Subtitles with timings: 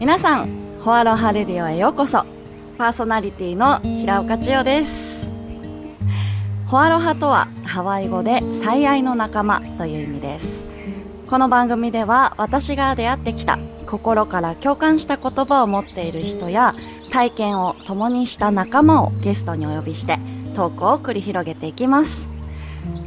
[0.00, 0.48] 皆さん、
[0.80, 2.24] ホアロハレディオへようこそ。
[2.78, 5.28] パーソナリティの平岡千代です。
[6.68, 10.64] ホアロハとはハワイ語で最愛の仲間という意味です。
[11.28, 16.76] この番組では私が出会ってきた心から共感した言葉を持っている人や
[17.10, 20.20] 体験を共にした仲間をゲストにお呼びして
[20.54, 22.28] トークを繰り広げていきます。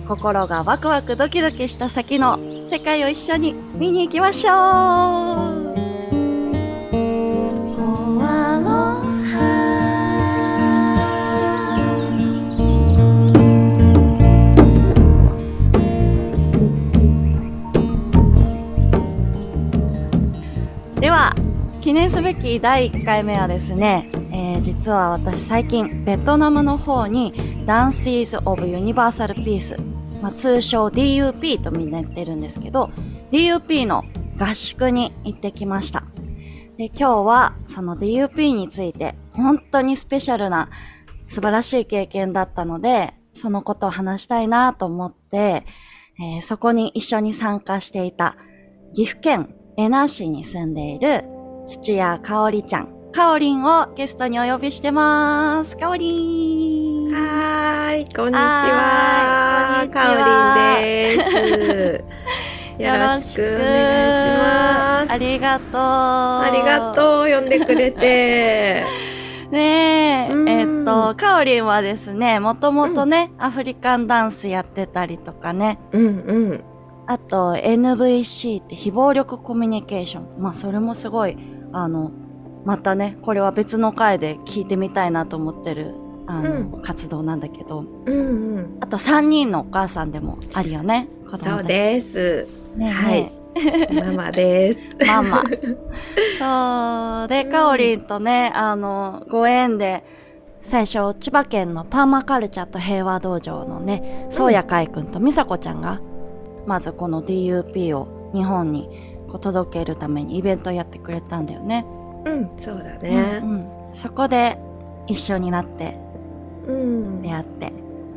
[0.09, 5.60] 心がワクワクドキドキした先の世界を一緒に見に行きましょう
[21.81, 27.33] 記念すべき第1回目はですね、えー実は私最近ベトナムの方に
[27.65, 29.75] Dances of Universal Peace、
[30.21, 32.91] まあ、通称 DUP とみんな言ってるんですけど
[33.31, 34.05] DUP の
[34.37, 36.03] 合宿に行ってきました。
[36.77, 40.69] で今日はその DUP について本当にスペシャルな
[41.27, 45.65] 素晴らしい経験だったのでそのことを話したいなと思って、
[46.19, 48.37] えーそこに一緒に参加していた
[48.93, 51.25] 岐阜県恵那市に住んでいる
[51.65, 55.77] 土屋かおりちゃん、かおりんをゲストにお呼びしてます。
[55.77, 57.13] かおりん。
[57.13, 62.03] はーい、こんにちはかおりんで
[62.77, 62.81] す。
[62.81, 63.67] よろしくお願
[64.07, 65.11] いします。
[65.11, 65.81] ありがとう。
[65.81, 68.83] ありがとう、呼んでくれて。
[69.49, 69.51] う。
[69.53, 76.63] ねえ、うんえっと、かおりんはですね、もともとね、アフリカンダンスやってたりとかね、うんうん。
[77.07, 80.41] あと NVC って非暴力コミュニケーション。
[80.41, 81.37] まあそれもすごい、
[81.73, 82.11] あの、
[82.65, 85.95] またね、これは別の回で聞いてみたいなと思ってる、
[86.27, 88.77] あの、活動なんだけど、うんうん。
[88.79, 91.07] あと3人のお母さんでもあるよね。
[91.37, 92.47] そうです。
[92.75, 93.31] ねえはい
[93.93, 94.95] ママです。
[95.05, 95.43] ママ。
[96.39, 97.27] そう。
[97.27, 100.03] で、かおりんとね、あの、ご縁で、
[100.63, 105.99] 最初、千葉県のパーマカルチャーと平和道場のね、そうやかいくんとみさこちゃんが、
[106.65, 111.85] まずこの DUP を日本にこう届けるためにイベントやってくれたんだよね。
[112.25, 113.45] うん、そうだねう。
[113.45, 114.57] んうんそこで
[115.07, 115.97] 一緒になって
[116.67, 117.21] うん。
[117.21, 117.73] 出会って。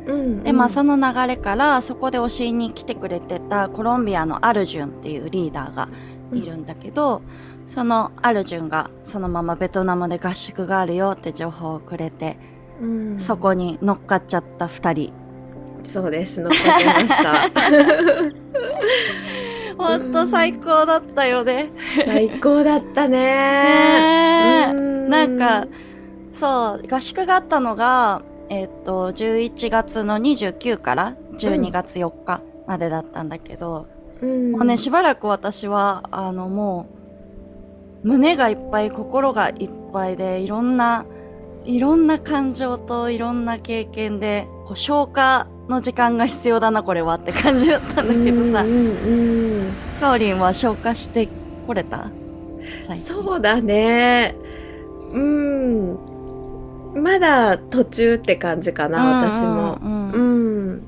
[0.07, 0.43] うん。
[0.43, 5.89] で、まあその流れから、そこで教えに来てくれてたコロンビアのアルジュンっていうリーダーが
[6.33, 7.21] いるんだけど、
[7.67, 12.37] そのアルジュンがそのままベトナムで合宿があるよって情報をくれて、
[12.79, 15.13] うん、そこに乗っかっちゃった二人。
[15.85, 16.41] そうです。
[16.41, 17.49] 残ってました。
[19.77, 21.69] ほんと最高だったよね。
[22.05, 24.73] 最高だったね。
[25.09, 25.67] なんか、
[26.33, 33.87] そう、合宿があったのが、えっ、と、11月の29から12月4日までだったんだけど、
[34.21, 36.87] うん、もうね、しばらく私は、あの、も
[38.03, 41.05] う、胸がいっぱい、心がいっぱいで、いろんな、
[41.65, 51.27] いろんな感情といろんな経験で、こう消化の時間が必要だな、これはって感じだったんだけどさうん、うんかおりんは消化して
[51.65, 52.09] これた？
[52.95, 54.35] そうだね。
[55.13, 55.97] うん。
[56.95, 59.79] まだ途中って感じかな、私も。
[59.81, 60.81] うんうんううんん。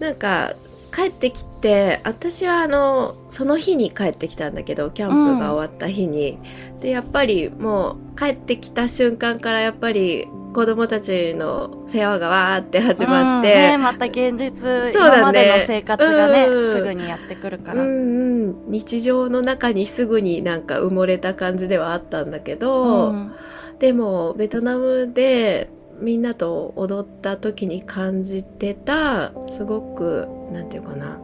[0.00, 0.54] なんか、
[0.94, 6.38] 帰ってきて、私はあの、その日に帰ってきたんだけど、キャンプが終わった日に。
[6.80, 15.18] で、やっぱりもう帰ってきた瞬間からやっぱり子供たちの世話がわーって始まって、うんね、また現実、そうだね。
[15.18, 16.72] 今までの生活がね、うん。
[16.72, 17.82] すぐにやってくるから。
[17.82, 23.34] うんうん、日常の中にすぐになんか埋もれた感じではあったんだけうど、ん。
[23.78, 25.68] でもベトナムで
[26.00, 31.20] みんなと踊った時に感じてたすごくなんていうかな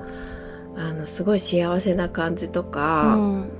[0.76, 3.50] あのすごい幸せな感じとか、うん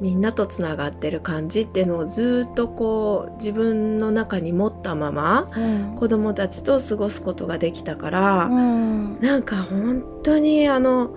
[0.00, 11.10] みんなとつながってる感じっていうのをずっとこう自分の中に持ったままうん子供たちと過ごすことができたから、うんなんか本当にあの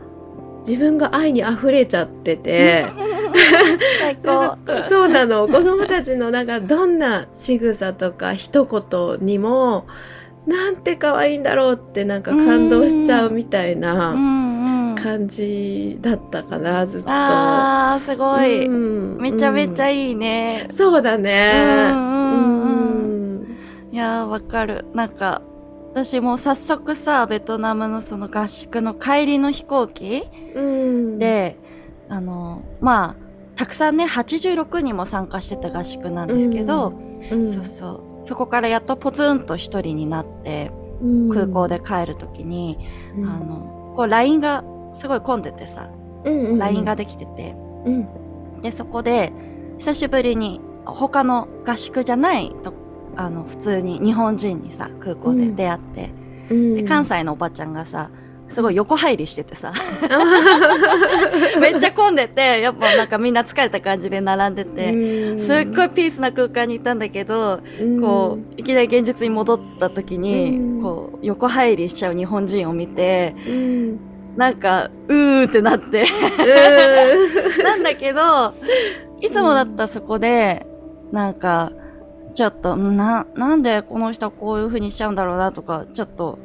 [0.65, 2.85] 自分が愛に溢れちゃってて
[3.99, 4.57] 最高。
[4.87, 9.85] そうなの子供たちのなんかどんな仕草とか一言にも
[10.45, 14.15] なんて可愛いんだろうってなんか感動しちゃうみたいうな。
[15.01, 17.07] 感じだったかなずっと。
[17.09, 18.65] あー、すごい。
[18.65, 20.09] うんめちゃめちゃい。
[20.09, 20.67] いいね。
[20.69, 21.89] そうだね。
[21.91, 23.57] うんうんうん
[23.91, 24.85] いやー、わかる。
[24.93, 25.41] なんか、
[25.91, 30.23] 私も早速さ、ベトナムのその合宿の帰りの飛行機
[30.53, 31.57] うん、で、
[32.09, 36.89] あの、まあ、たくさんね、86人も参加してた合宿なんですけど、
[37.31, 38.23] うんそうそう。
[38.23, 40.71] そこからやっとポツンと一人になって、
[41.01, 42.77] うん空港で帰るときに、
[43.17, 44.63] うんあの、こう LINE が
[44.97, 45.89] すごい混んでてさ、
[46.25, 47.55] うんうん LINE ができてて、
[47.85, 48.61] うん。
[48.61, 49.31] で、そこで、
[49.77, 52.73] 久しぶりに他の合宿じゃないと
[53.15, 56.09] あの普通に日本人にさ空港で出会って、
[56.49, 56.75] うん。
[56.75, 58.09] で関西のおばちゃんがさ
[58.47, 59.73] すごい横入りしててさ。
[61.59, 67.59] めっちゃ混んでてやっぱなんかみんな疲れた感じで並んでて、すっごいピースな空間にいたんだけど、
[68.01, 70.81] こういきなり現実に戻った時に、うん。
[70.81, 73.99] こう横入りしちゃう日本人を見てうん、うん
[74.37, 76.05] なんかうーってなって。
[77.63, 78.53] なんだけど
[79.19, 80.65] いつもだったらそこで
[81.11, 81.71] なんか
[82.35, 86.37] ちょっとんななんでこの人はこういう風にしちゃうんだろうなとかちょっと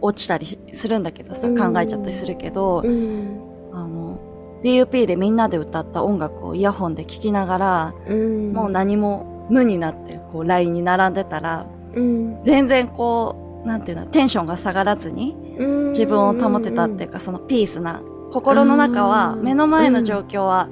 [0.00, 1.56] 落ちたりするんだけどさうん。
[1.56, 3.40] 考えちゃったりするけど、うん。
[3.72, 4.20] あの
[4.62, 8.52] DUP でみんなで歌った音楽をイヤホンで聴きながら、うん。
[8.52, 12.42] もう何も無になってこう LINE に並んでたらうん。
[12.44, 15.51] 全然こうなんていうのテンションが下がらずに
[15.90, 19.42] 自分を保てたっていうか、そのピースな心の中はうん。
[19.42, 20.68] 目の前の状況は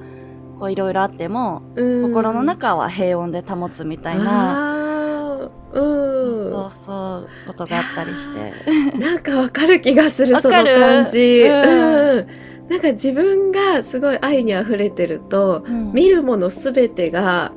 [0.58, 2.02] こういろいろあっても、うん。
[2.02, 6.52] 心の中は平穏で保つみたいな、ううん。
[6.52, 8.52] そうそうことがあったりして。
[8.98, 10.40] なんかわかる気がする。
[10.40, 12.18] その感じ、うん。
[12.18, 12.26] うん。
[12.68, 15.92] なんか自分がすごい愛に溢れてるとうん。
[15.92, 17.52] 見るものすべてが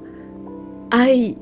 [0.89, 1.37] 愛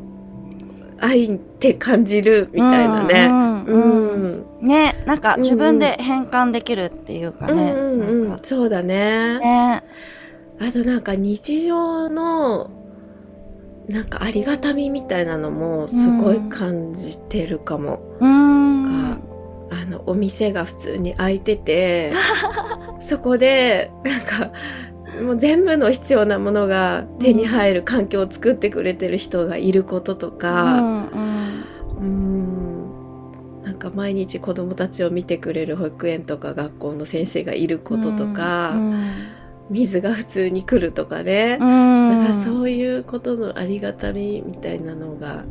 [1.02, 3.26] 愛って感じるみたいなね。
[3.26, 4.68] うんううんん。
[4.68, 9.40] ねなんか自分で変換できるっていうかね、うんうんそうだね。
[9.40, 9.84] ね。
[10.60, 12.70] あとなんか日常の
[13.88, 18.00] なんかありがたみみたいなのもすごい感じてるかも。
[18.20, 18.86] うーん
[19.20, 19.22] か
[19.72, 22.14] あのお店が普通に開いてて
[23.00, 24.52] そこでなんか
[25.20, 31.64] もう全部の必要なものが手に入る環境を作ってくれてる人がいることとうか、んうん。
[32.00, 33.64] うん。
[33.64, 39.28] なんか毎日子供たちを見てくれる保育園とか学校の先生がいることとか、うん。
[39.70, 42.10] 水が普通に来るとかね、うん。
[42.10, 45.46] なんかそういうことのありがたみみたいなのが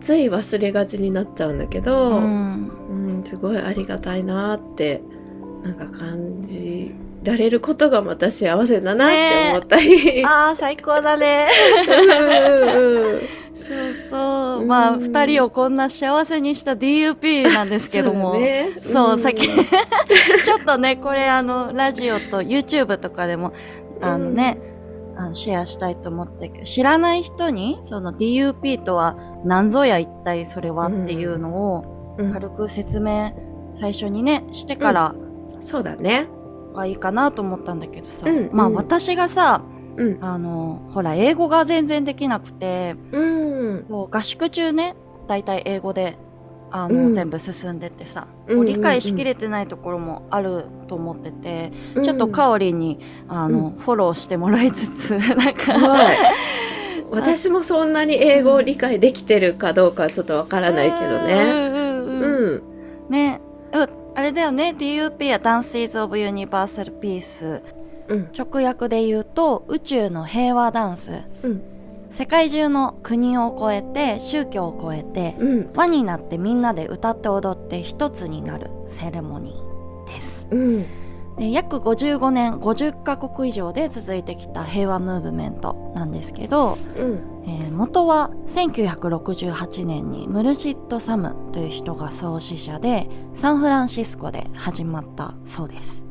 [0.00, 2.68] つい忘れがちになっちゃうんだけど、うん。
[3.16, 5.02] うん、すごいありがたいなって
[5.62, 6.92] なんか感じ
[7.24, 10.24] られることがまた幸せだなって思ったり。
[10.24, 11.48] ああ最高だね。
[13.54, 14.62] そうそう。
[14.62, 14.64] う。
[14.64, 18.34] んまあ、二人をこんな幸せにした DUP なんですけども。
[18.34, 18.70] そうだね。
[18.82, 19.18] そう、ん。
[19.18, 23.52] さっき、ちょっとね、これあの、ラジオと YouTube とかでも、
[24.02, 24.58] あのね、
[25.16, 32.32] あのシェアしたいと思って知らない人に、その DUP とは何ぞや一体それはっていうのをうん。
[32.32, 33.32] 軽く説明
[33.72, 35.14] 最初にね、してから
[35.60, 36.28] そうだね。
[36.74, 38.26] がいいかなと思ったんだけどさ。
[38.28, 39.62] うんまあうん私がさ、
[39.96, 40.18] うん。
[40.20, 43.86] あの、ほら、英語が全然できなくて、うん。
[43.88, 44.96] 合宿中ね
[45.28, 46.16] 大体英語で
[46.70, 51.72] あの、うん全部進んでってさ、うん理解しきれてないところもあると思ってて、
[52.02, 52.98] ちょっとうんカオリンに
[53.28, 56.16] あの、フォローしてもらいつつ なんか、はい。
[57.12, 61.34] 私もそんなに英語を理解できてるかどうかはちょっとわからないけどね。
[61.44, 62.62] うんうんうんうん。
[63.08, 63.40] ね
[63.72, 67.62] うあれだよね DUP や Dances of Universal Peace
[68.08, 68.28] うん。
[68.36, 71.62] 直訳で言うと宇宙の平和ダンス、うん
[72.10, 75.72] 世界中の国を越えて宗教を越えてうん。
[75.74, 80.46] 輪になってみんなで歌って踊って一つになるセレモニーです。
[80.52, 80.86] うん。
[81.38, 87.34] で約55年50カ国以上で続いてきた平和ムーブメントなんですけど、うん。
[87.46, 96.04] えー元は1968年にムルシッド・サムという人が創始者でサンフランシスコで始まったそうです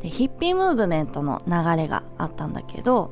[0.00, 3.10] でヒッピームーブメントの流れがあったんだけど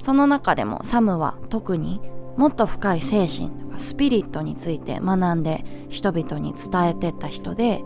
[0.00, 2.00] その中でもサムは特に
[2.36, 7.82] もっと深い精神とかスピリットについて学んで人々に伝えてった人で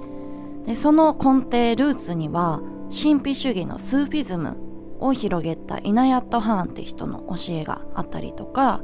[0.66, 2.60] でその根底ルーツには
[2.92, 4.56] 神秘主義のスーフィズム
[5.00, 8.82] を広げたイナヤット・ハーンって人の教えがあったりとか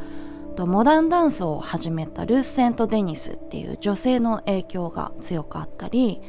[0.52, 6.20] あとモダンダンスを始めたルース・セント・デニスっていう女性の影響が強くあったり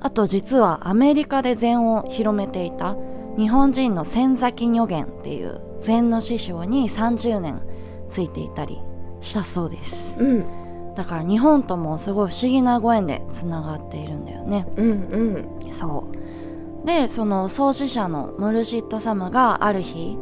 [0.00, 2.96] あと実はアメリカで禅を広めていた
[3.38, 7.62] 日本人の千崎如玄っていう禅の師匠に30年
[8.08, 8.78] ついていたり
[9.20, 10.44] したそうですうん。
[10.94, 15.48] だから日本ともすごい不思議なご縁でつながっているんだよねうん。
[15.70, 16.23] そう
[16.84, 20.18] でその創始者のムルシッド・サムがある日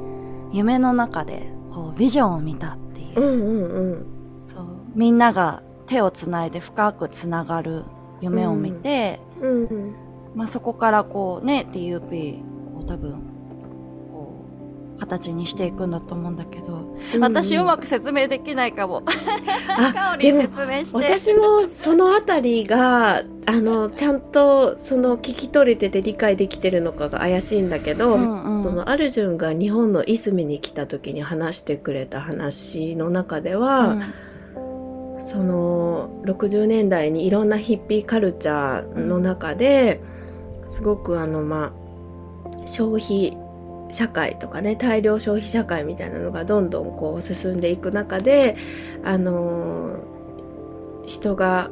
[0.52, 3.40] 夢の中でこうビジョンを見たっていう、うん。
[3.40, 3.95] うん。
[3.95, 4.07] うん。
[4.45, 7.85] そうみんなが手をつないで深くつながる
[8.21, 9.95] 夢を見て、うん。
[10.35, 12.42] まあ、そこからこうね DUP
[12.78, 13.32] を多分こ
[15.02, 19.02] 形にしていくんだと思うんだけど、私うまく説明できないかも。
[19.76, 20.97] あかおり説明して。
[20.97, 28.62] 私もそのあたりがあのちゃんとその聞き取れてて理解できてるのかが怪しいんだけど、うんうん。
[28.62, 33.97] そのアルジュンが日本のいすみに来た時に話してくれた話の中では、
[35.18, 40.00] その60年代にいろんなヒッピーカルチャーの中で
[40.66, 41.82] すごくあのまあ
[42.66, 43.37] 消費
[43.92, 48.56] 社会とかね大量消費社会みたいなのがどんどんこう進んでいく中で
[49.04, 50.00] あの
[51.06, 51.70] 人が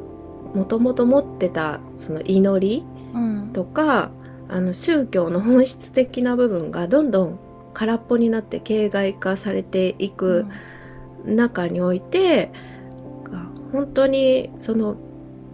[0.54, 2.84] もともと持ってたその祈り
[3.14, 3.50] うん。
[3.52, 4.10] とか
[4.48, 7.38] あの宗教の本質的な部分がどんどん
[7.72, 10.46] 空っぽになって形骸化されていく
[11.24, 12.50] 中において、
[13.72, 14.96] 本当にその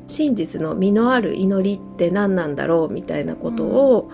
[0.07, 4.11] 真実の実のある祈りって何なんだろうみたいなことを、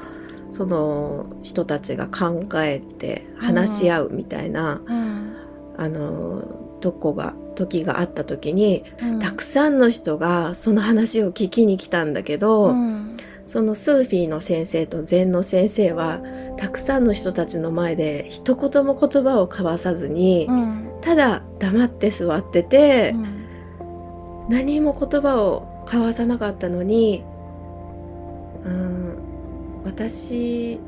[0.52, 5.36] その人たちが考えて話し合うみたいな、うん
[5.76, 6.42] あの
[6.80, 9.18] とこが時があった時に、うん。
[9.18, 13.16] たくさんの人がその話を聞きに来たんだけど、うん。
[13.46, 16.20] そのスーフィーの先生と禅の先生は
[16.56, 20.90] たくさんの人たちの前で一言も言葉を交わさずに、うん。
[21.00, 23.42] ただ黙って座ってて、うん。
[24.48, 27.24] 何も言葉を交わさなかったのに
[28.64, 29.21] うん
[29.84, 30.78] 私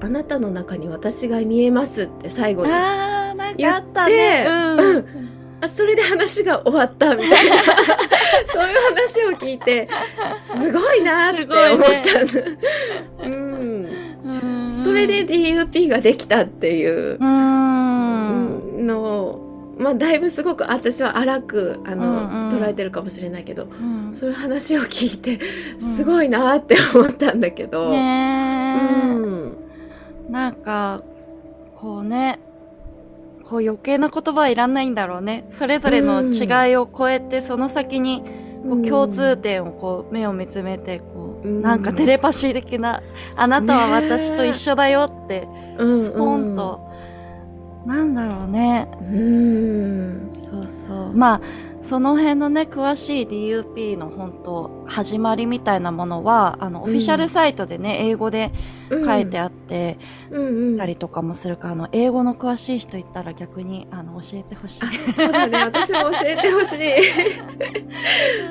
[0.00, 4.44] あなたの中に私が見えますって最後にああーなんかあったね。
[4.44, 7.56] 言ってそれで話が終わったみたいな。
[8.52, 9.88] そういう話を聞いて
[10.38, 11.48] すごいなって思っ
[12.02, 12.56] たの、
[13.24, 13.88] うん
[14.24, 14.82] うん。
[14.84, 18.86] それで DUP ができたっていううん。
[18.86, 19.45] のを、
[19.78, 22.58] まあ、だいぶすごく私は荒くあの、うんうん。
[22.58, 24.14] 捉えてるかもしれないけどうん。
[24.14, 25.38] そういう話を聞いて
[25.78, 29.56] すごいなって思ったんだけど、ねえ、うん。
[30.30, 31.02] なんか
[31.74, 32.38] こうね
[33.44, 35.46] こう余計な言葉はいらないんだろうね。
[35.50, 38.22] それぞれの違いを超えてその先に
[38.64, 41.62] こう共通点をこう目を見つめてこううん。
[41.62, 43.02] なんかテレパシー的な
[43.36, 46.04] 「あなたは私と一緒だよ」ってうん。
[46.04, 46.85] スポンと
[47.86, 48.88] なんだろうね。
[49.00, 50.30] うん。
[50.34, 51.12] そうそう。
[51.14, 51.40] まあ
[51.82, 58.50] その辺のね詳しい DUP の本当始まりみたいなものはあのオフィシャルサイトでね、英語で
[58.90, 59.98] 書いてあって
[60.30, 60.76] うんうん。
[60.78, 64.84] たりとかもするから、あの英語の詳しい人いたら逆にあの教えてほしい。
[64.84, 65.58] あそうだね。
[65.58, 67.04] 私も教えてほしい。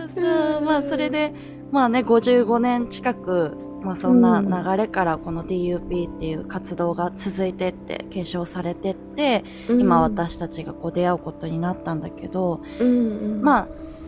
[0.16, 0.62] そうそう。
[0.62, 1.34] まあそれで
[1.72, 13.68] まあね55年近く、まあ、そんな流れからこの DUP っていう活動が続いてって継承されてって、今私たちがこう出会うことになったんだけど、うんうんまあ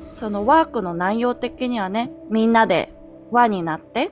[0.09, 2.93] そのワークの内容的にはねみんなで
[3.29, 4.11] 輪になって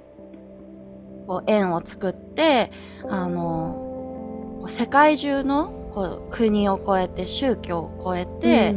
[1.26, 2.70] こう円を作って
[3.10, 8.76] あの世界中のこう国を超えて宗教を超えて、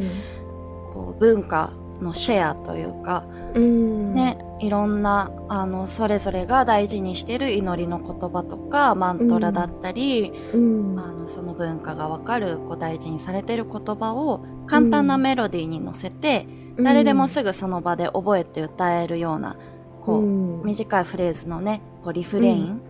[0.94, 10.98] こう文化のシェアというか、うんね、いろんなあのそれぞれが大事にしている祈りの言葉とかマントラだったり、うん。
[10.98, 16.46] あのその文化がわかるこう大事にされている言葉を簡単なメロディーに乗せて、
[16.78, 19.56] 誰でもすぐその場で覚えて歌えるような
[20.02, 20.62] こう、うん。
[20.64, 22.80] 短いフレーズのねこうリフレイン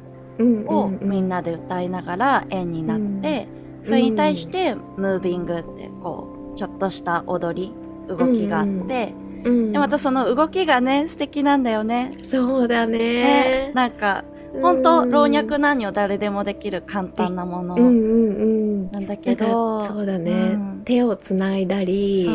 [0.69, 3.49] をみんなで歌いながら円になって、
[3.83, 7.73] それに対してムービングってこうちょっとした踊り
[8.09, 9.15] 動きがあって、
[9.45, 9.73] うん。
[9.73, 12.11] でまたその動きがね素敵なんだよね。
[12.23, 12.99] そうだね。
[12.99, 14.25] ねなんか
[14.61, 17.75] 本当老若男女誰でもできる簡単なもの。
[17.77, 18.45] うんうんう
[18.87, 18.91] ん。
[18.91, 20.83] なんだなんけど、かそうだね、うん。
[20.85, 22.27] 手をつないだり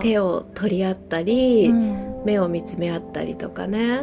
[0.00, 2.22] 手を取り合ったり、うん。
[2.24, 4.00] 目を見つめ合ったりとかね。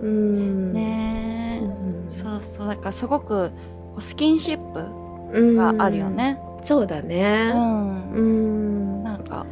[0.00, 0.08] うん。
[0.08, 1.60] うん、ね。
[1.62, 2.10] え、うん。
[2.10, 2.68] そうそう。
[2.68, 3.50] だからすごく
[3.98, 5.56] スキンシップうん。
[5.56, 6.10] があるよ。
[6.10, 6.38] ね。
[6.62, 7.50] そうだうね。
[7.52, 8.12] ん。
[8.12, 9.02] うん。
[9.02, 9.46] なんか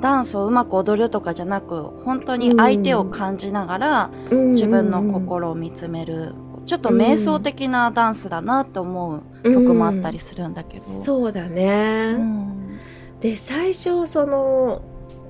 [0.00, 6.34] ダンスをうまく踊るとかじゃなく本当に相手を感じながら自分の心を見つめる。
[6.66, 10.84] ちょっと瞑想的なダンスだなと思う曲もあったりするんだけど。
[10.84, 12.14] そうだね。
[12.16, 12.78] うん。
[13.20, 14.80] で最初その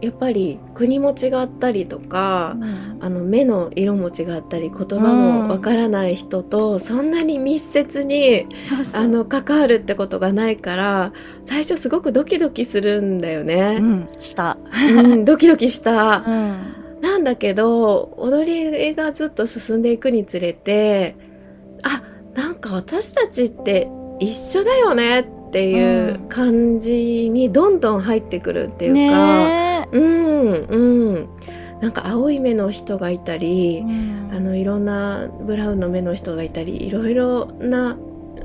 [0.00, 2.56] やっぱり国も違ったりとか、
[3.00, 11.12] あの目の色も違ったり言葉もわからない人とそんなに密接にそうそうあの関わるってことがないから
[11.44, 13.78] 最初すごくドキドキするんだようね。
[13.78, 14.56] んした。
[14.72, 16.24] うん、ドキドキした。
[16.26, 21.16] うんなんだけど踊りがずっと進んでいくにつれて
[21.82, 22.02] あ
[22.34, 23.88] なんか私たちって
[24.18, 31.28] 一緒だよねっていううん感じにどんどん入ってくるっていうか、ねうんうん。
[31.80, 34.30] なんか青い目の人がいたりえ、うん。
[34.32, 37.96] あのいろんなブラウンの目の人がいたりいろいろな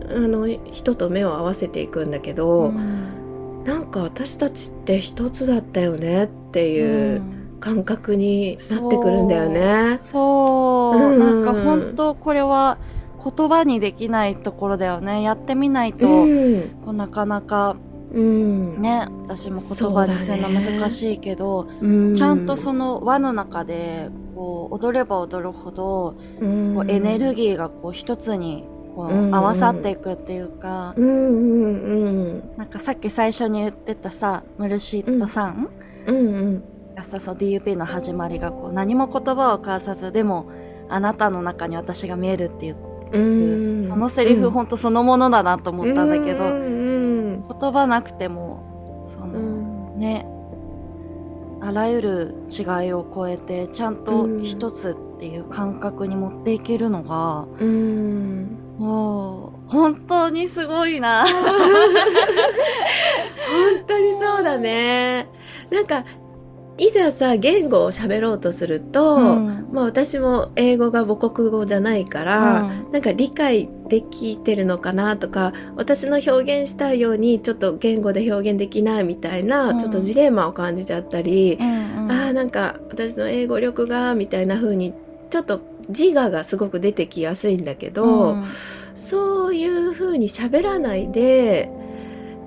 [0.10, 3.64] あの人と目を合わせていくんだけど、うん。
[3.64, 7.22] なんか私たちって一つだったよねっていう
[7.60, 9.98] 感覚になってくるんだよね。
[10.00, 11.20] そう、うん。
[11.20, 12.78] なんか本当これは
[13.24, 15.24] 言葉にできないところだよね。
[15.24, 16.62] やってみないと、うん。
[16.86, 17.75] こうなかなか
[18.16, 18.82] うん。
[18.82, 26.76] ね私も言葉にするの難しいけど、うんちゃんとその輪の中でこう踊れば踊るほど、うん。
[26.76, 29.36] こうエネルギーがこう一つにこううん。
[29.36, 35.70] 合わさっていくっていうか、うんうんうんなんかさっき最初に言ってたさムルシットさん
[36.08, 36.16] うん。
[36.16, 36.64] うん
[36.96, 40.50] がさそう DUP の始まりがこう何も言葉を交わさずでも
[40.88, 42.78] あなたの中に私が見えるっていう、
[43.12, 43.20] う
[43.84, 43.88] ん。
[43.90, 44.52] そのセリフうん。
[44.52, 46.86] ほんとそのものだなと思ったんだけど、うんうん
[47.48, 50.00] 言葉なくてもその、うん。
[50.00, 50.25] ね
[51.62, 58.58] あらゆる違いを超えてちゃんと一つっていう感覚に持っていけるのが、うん。
[58.78, 61.25] もう本当にすごいな。
[61.25, 61.34] 本
[63.88, 65.28] 当にそうだね。
[65.72, 66.04] なんか
[66.77, 69.70] いざさ言語を喋ろうとすると、うん。
[69.72, 72.91] まあ私も英語が母国語じゃないから、うん。
[72.91, 79.79] なんか理解できてるのかなとか私の表現したいようにちょっと言語で表現できないみたいな、うん。
[79.79, 82.12] ちょっとジレンマを感じちゃったり、うんうん。
[82.12, 84.94] あーなんか私の英語力がみたいな風に
[85.29, 88.46] ちょっと自我がすごく出てきやすいんだけど、うん。
[88.96, 91.70] そういう風に喋らないで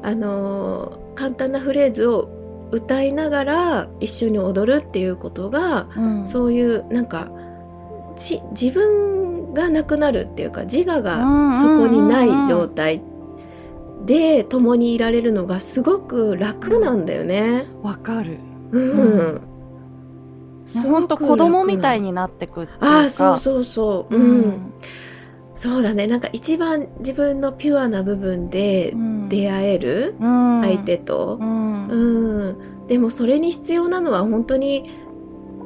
[0.03, 2.38] あのー簡単なフレーズを
[2.71, 7.31] 歌いながら一緒に踊るっていうことがうんそういうなんか
[8.17, 11.19] ち自分がなくなるっていうか自我が
[11.61, 13.03] そこにない状態
[14.05, 17.67] で共にいられるのがすごく楽なんだよね。
[17.83, 18.39] わかる。
[18.73, 18.91] うん。
[18.91, 19.41] うん
[20.87, 22.09] 本当子供みたいに。
[22.09, 22.73] になってくって。
[22.81, 24.15] ああそうそうそう。
[24.15, 24.41] ううん。
[24.49, 24.73] ん。
[25.55, 26.07] そうだね。
[26.07, 31.45] なんか一番自分のピュアな部分でうん出会えるうん相手とう。
[31.45, 32.87] んうん。
[32.87, 34.91] でもそれに必要なのは本当に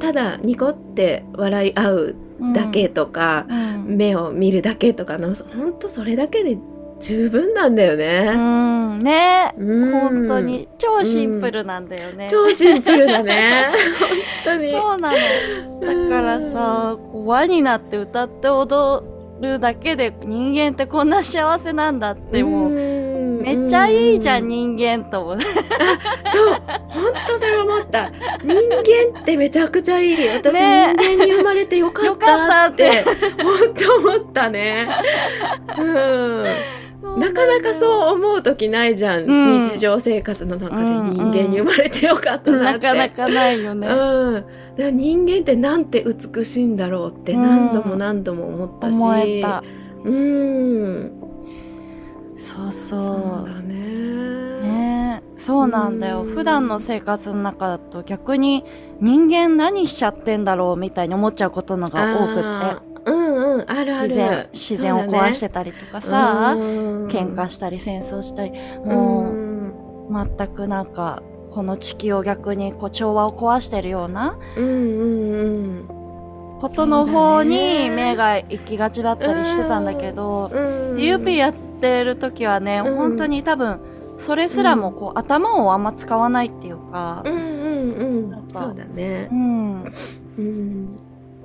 [0.01, 2.15] ただニコって笑い合う
[2.55, 6.57] だけとか、うん目を見るだけとかの本当それだけで
[7.01, 8.33] 十分なんだようね。
[8.35, 12.29] んねうん本当に超シンプルなんだよね。
[12.31, 13.71] 超シンプルだね。
[13.99, 14.09] 本
[14.45, 14.71] 当に。
[14.71, 15.81] そうなの。
[15.81, 19.05] だからさ、こう輪になって歌って踊
[19.41, 22.71] るだけで人間ってこんな幸せなんだってもう、
[23.43, 25.45] めっちゃいいじゃん、人人間と思って。
[25.45, 25.63] そう。
[26.89, 28.11] 本当それ思った。
[28.43, 30.29] 人間ってめちゃくちゃいい。
[30.29, 30.95] 私、ね。
[30.97, 33.05] 人間に生まれてよかったたって。
[33.43, 34.89] 本当思ったね。
[35.79, 36.45] うん。
[37.19, 39.71] なかなかそう思う時ないじゃん、うん。
[39.71, 43.89] 日常生活の中でうん人間に生まれてよかったなって、なかなかないよね。
[43.89, 49.63] うん、人間ってなんて美しいんだろうって何度も何度も思ったし、思えた。
[50.05, 51.22] うん
[52.43, 53.49] そうそう。
[53.49, 54.61] だね。
[54.61, 56.23] ねそうなんだよ。
[56.23, 56.35] うん。
[56.35, 58.65] 普段の生活の中だと逆に
[59.01, 63.11] 人間何しちゃってんだろうみたいに思っちゃうことのが多くって。
[63.11, 63.71] うんうん。
[63.71, 64.09] あるある。
[64.09, 68.51] 自然自然を壊してたりとかさ、喧喧嘩したり戦争したり
[68.85, 69.33] も
[70.11, 75.49] もう全くなんかこの地球を逆にこう調和を壊してるようなうんうんう
[75.85, 81.72] んことの方に目が行きがちだったりしてたんだけど、うん UP やって
[82.05, 82.97] る時はね、うん。
[82.97, 83.81] 本当に多分
[84.19, 88.53] それすらもこう、頭をあんま使わないっていうかう、んうんうん。
[88.53, 89.29] そうだね。
[89.31, 89.85] うん、
[90.39, 90.89] うん。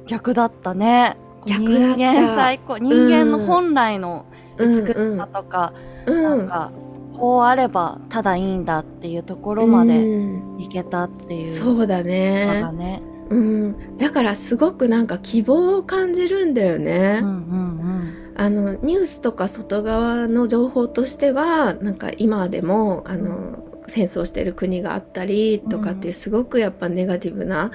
[0.05, 1.17] 逆だったね。
[1.45, 4.25] 逆人間最高人間の本来の
[4.59, 5.73] 美しさとか、
[6.05, 6.23] うん。
[6.23, 6.71] なんか
[7.13, 10.59] こうあればただいいんだっていうところまでうん。
[10.59, 13.01] いけたっていうそうだのねがね。
[13.29, 13.97] うん。
[13.97, 27.71] だからすごくなんか希望を感じるんだよね、うんうんあのニュースとか外側の情報としてはなんか今でもあの戦争してる国があったりとかっていうすごくやっぱネガティブな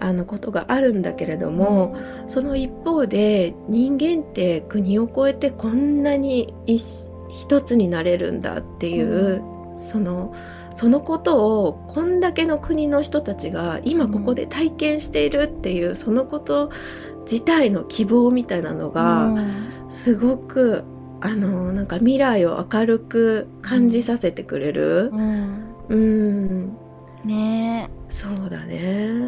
[0.00, 1.56] あのことがあるんだけれどうん。
[1.56, 1.96] も、
[2.26, 9.40] その一方で人間って国を越えてこんなに一一つになれるんだっていう、
[9.76, 10.34] その
[10.74, 16.72] そのことをこんだけの国の人たちが今ここで体験しているっていう、そのこと
[17.30, 20.84] 自体の希望みたいなのが、うんすごく
[21.20, 25.10] あのなんか未来を明るく感じさせてくれる。
[25.12, 26.76] うんうん、
[27.24, 28.78] ねそうだね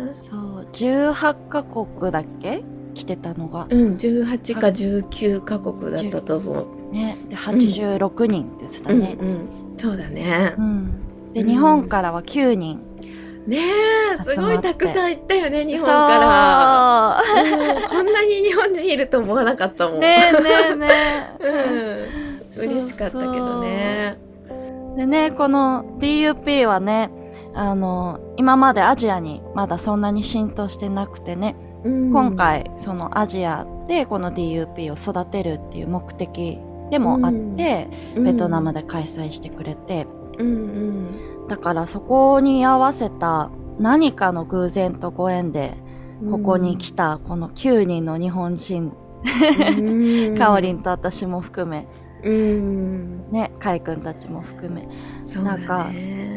[0.08, 0.12] え。
[0.12, 2.64] そう18カ国だっけ？
[2.94, 6.94] 来てたのがうん、18か19カ国だったと思う。
[6.94, 9.16] ねで86人でしたね。
[9.20, 10.62] うんうん、そうだねう。
[10.62, 12.80] んでうん日本からは9人。
[13.46, 13.58] ね
[14.14, 17.88] え、すごいたくさん行ったよね、日本から。
[17.88, 20.00] こんなに日本人いると思わなかったもん。
[20.00, 20.88] ねえねえね
[21.40, 22.08] え。
[22.18, 24.18] うん嬉しかったけどね。
[24.96, 27.10] でね、この DUP はね、
[27.54, 36.58] あの、今までアジアにまだそんなに浸透してなくてね、うん今、回そのアジアでこの DUP を育てるっていう目的
[36.90, 38.82] でもあって、ベトナムで。
[38.82, 40.06] で開催してくれて、
[40.38, 41.08] うん
[41.48, 45.74] だからそこに合わせた何かの偶然とご縁で
[46.22, 46.30] うん。
[46.30, 48.92] ここに来たこの9人の日本人、
[49.24, 50.34] うん。
[50.38, 51.86] かおりんと私も含め。
[52.24, 53.30] うん。
[53.30, 54.82] ねかいくんたちも含め。
[54.82, 54.88] ね。
[55.42, 55.90] なんか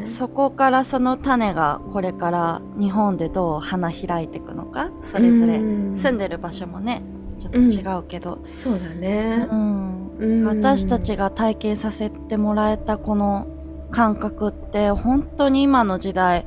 [0.03, 5.95] そこからその種がこれから日本でどう花開いていくのかそれぞれうん。
[5.95, 7.01] 住んでる場所もね
[7.37, 9.47] ちょっと違うけど、そうだね。
[9.51, 9.55] う。
[9.55, 10.17] ん。
[10.17, 10.45] うん。
[10.45, 13.47] 私たちが体験させてもらえたこの
[13.91, 16.45] 感覚って本当に今の時代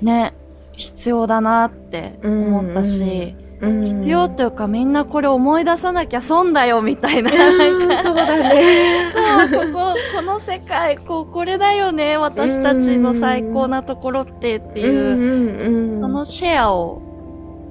[0.00, 0.34] ね
[0.72, 9.08] 必要だなって思ったし、うん必要というかみんなこれ思い出さなきゃ損だよみたいな、うんそうだね。
[9.14, 17.02] そうこここの世界こうこれだよね私たちの最高なところってっていう、うんうんそのシェアを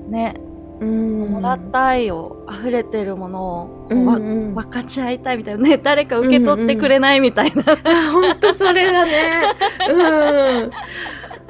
[0.07, 0.50] ねうん
[0.85, 9.43] もらった愛を溢れてるものをこううんわうん分かち合いたいみたいなね誰か受け取ってくれないみたいな、あ本当それだね。
[9.89, 10.71] うん。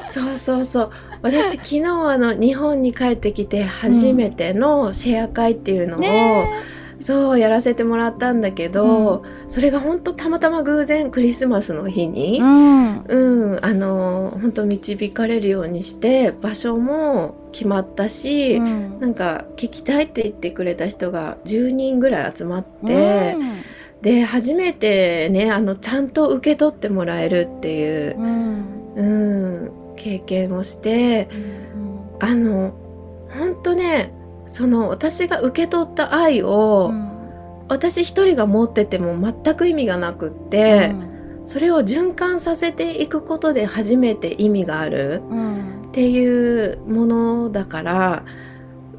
[0.03, 0.91] そうそうそう。
[1.21, 6.63] 私昨日あの日本に帰ってきて初めてのシェア会っていうのを、ね
[7.01, 12.99] そうやらせてもらったんだけど、それが本当たまたま偶然クリスマスの日に、うん。
[13.01, 18.99] うん、あの本当導かれるようにして場所も決まったし、うん。
[18.99, 23.61] なんか聞きたいって言ってくれた人が10人ぐらい集まって、うん。
[24.01, 28.81] で初めてねあのちゃんと受け取ってもらえるっていう、うん。
[28.95, 31.29] うん、経験をして
[32.19, 32.73] あの
[33.29, 34.13] 本当ね
[34.51, 36.91] その私が受け取った愛を、
[37.69, 40.93] 私一人が持ってても全く意味がなくって、
[41.45, 45.87] それを循環させていくことで初めて意味があるうん。
[45.87, 48.25] っていうものだから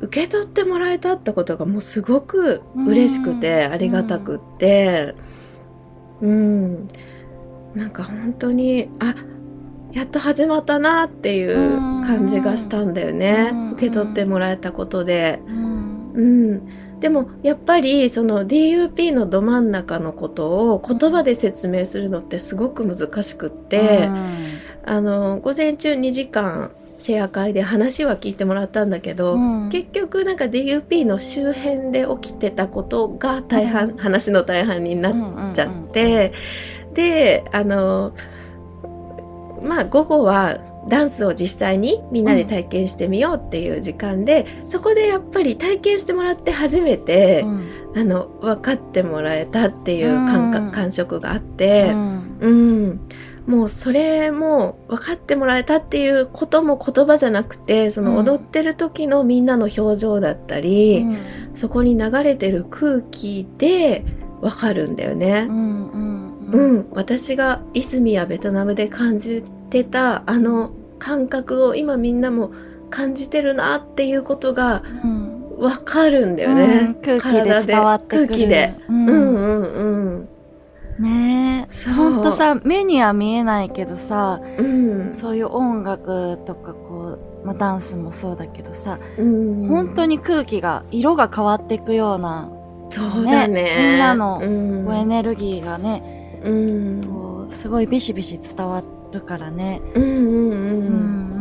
[0.01, 3.73] 受け取ってもらえたってことがもうすごく嬉しくて、うん。
[3.73, 5.15] ありがたくって。
[6.23, 6.88] うん、
[7.75, 9.15] なんか本当にあ
[9.93, 13.71] やっと始まったなっていう感じがしたんだよね、うん。
[13.73, 15.41] 受け取ってもらえたことで。
[15.47, 15.83] うん。
[16.15, 24.09] うん、でもやっぱりその DUP のど真ん中のことを言葉で説明するのってすごく難しくって、
[24.85, 29.69] あの午前中2時間シェア会で話は聞いてもらったんだけど、うん。
[29.71, 33.97] 結局なんか DUP の周辺で起きてたことが大半、うん。
[33.97, 35.11] 話の大半にな
[35.51, 36.33] っちゃって、
[36.95, 38.13] であの
[39.62, 47.83] まあ午後はダンスを実際にみんなで体験してみようっていう時間で、そこでやっぱり体験してもらって初めて、うん。
[47.94, 50.72] あの分かってもらえたっていう感覚、うん。
[50.72, 51.90] 感触があって。
[51.90, 52.38] うん。
[52.40, 53.01] うん、
[53.46, 58.29] もうそれも分かってもらえたっていうことも言葉じゃなくてそのうん。
[58.29, 61.18] 踊ってる時のみんなの表情だったり、うん。
[61.55, 64.05] そこに流れてる空気で
[64.40, 65.46] 分かるんだよね。
[65.48, 65.53] う。
[65.53, 66.22] ん
[66.53, 66.71] うん。
[66.71, 72.53] うん、私がいすみやベトナムで感じてたあの感覚を今みんなも
[72.91, 75.43] 感じてるなっていうことがうん。
[75.62, 76.95] 分かるんだようねん。
[76.97, 78.27] 空気で伝わってくる。
[78.27, 78.75] 空気で。
[78.88, 80.29] ううんんうん
[80.99, 81.03] うん。
[81.03, 81.91] ねえ。
[81.95, 85.12] ほんとさ目には見えないけどさうん。
[85.12, 89.69] そういう音楽とかこう、まあ、ダンスもそうだけどさ、うん。
[89.69, 92.51] 本当に空気が色が変わっていくような、
[92.91, 93.49] そうだね。
[93.49, 94.43] ねみんなの
[94.95, 97.05] エネルギーがねうん。
[97.05, 99.81] こうすごいビシビシ伝わるからね。
[99.95, 100.87] うんうんうん。
[100.87, 101.33] うん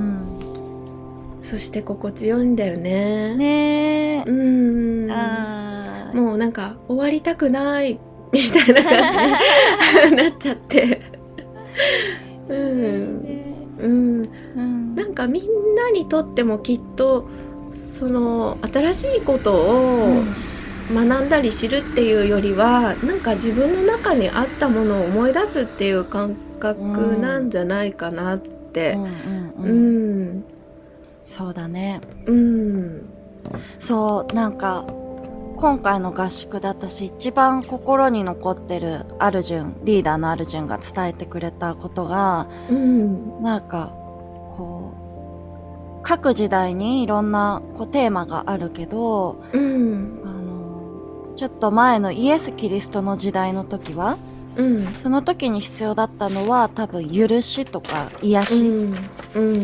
[1.41, 3.33] そして心地よいんだようね。
[3.33, 4.17] ん、ね。
[4.19, 4.31] え、う
[5.07, 5.11] ん。
[5.11, 6.15] あー。
[6.21, 7.99] もうなんか終わりたくない
[8.31, 9.11] みたいな感
[10.09, 11.01] じになっちゃって。
[12.47, 13.23] うん。
[13.23, 13.55] ね。
[13.79, 14.29] うん。
[14.55, 14.95] うん。
[14.95, 15.43] なんかみん
[15.75, 17.27] なにとってもきっと
[17.83, 20.35] その新しいことをうん。
[20.35, 28.93] し学んだり知るっていうよりはなんか自分の中にあったものを思い出すっていう感覚なんじゃないかなって。
[28.93, 29.13] うんうんう
[29.63, 30.37] うん。
[30.39, 30.43] ん
[31.25, 32.01] そうだね。
[32.25, 33.05] うん。
[33.79, 34.85] そうなんか
[35.57, 43.43] 今回の合宿で私一番心に残ってるアルジュンリーダーのアルジュンが伝えてくれたことがうん。
[43.43, 43.93] なんか
[44.51, 50.20] こう各時代にいろんなこうテーマがあるけどうん
[51.41, 54.19] ちょっと前のイエス・キリストの時代の時は、
[54.55, 54.85] ううん。
[54.85, 58.63] その時に必要だったのは多分許しとか癒うし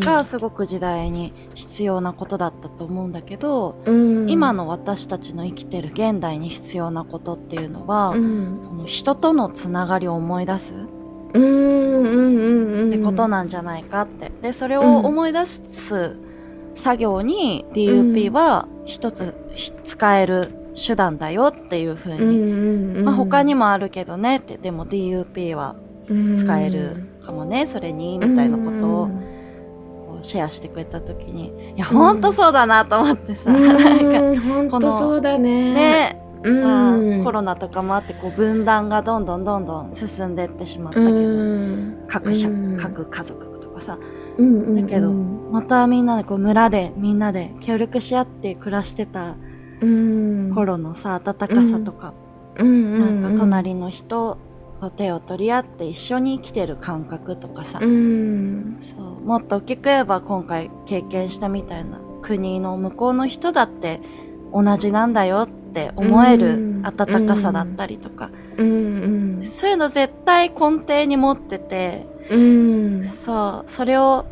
[0.04, 4.28] がすごく時代に必要なことだったと思うんだけど、うん。
[4.28, 8.82] 今の私たちの生きてる現代に必要なことっていうのは、うん。
[8.86, 10.76] 人とのつながりを思い出すっ
[12.90, 14.32] てことなんじゃないかって。
[14.42, 16.16] で、それを思い出す
[16.74, 23.02] 作業に DUP は一つひ使える手段だよっていうふうに。
[23.02, 24.36] まあ他にもあるけどね。
[24.36, 25.76] って、でも DUP は
[26.34, 35.74] 使えるかもね、それに、みたいなことをこうシェアしてくれた時に、いや、ほんとそうだなと思ってさ、 なんか、本この当そうだね。
[35.74, 36.62] ね、うん。
[36.62, 41.98] まあ、コロナとかもあってこう分断がどんどんどんどん進んでってしまったけど、うん。
[42.06, 42.76] 各社、うん。
[42.80, 43.98] 各家族とかさ。
[44.38, 49.47] うんうんだけどうんまたみんなでこう村でみんなで協力し合って暮らしてたうん
[49.80, 52.14] 頃のさ温かさとか、
[52.56, 53.22] うん。
[53.22, 54.38] なんか隣の人
[54.80, 58.76] と手を取り合って一緒に生きてる感覚とかさ、うん。
[58.80, 59.20] そう。
[59.24, 64.00] もっと大きく言えば今回経験したみたいな国の向こうの人だって
[64.52, 66.86] 同じなんだよって思えるうん。
[66.86, 69.42] 温かさだったりとか、うん。
[69.42, 73.04] そういうの絶対根底に持ってて、うん。
[73.04, 74.26] そう、それを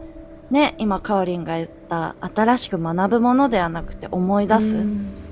[0.51, 4.77] ね、今カオリンが言った新しく学ぶものではなくて思い出す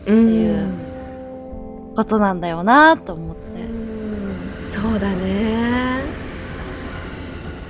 [0.04, 3.42] っていうことなんだよなと思って。
[4.68, 6.02] そうだね。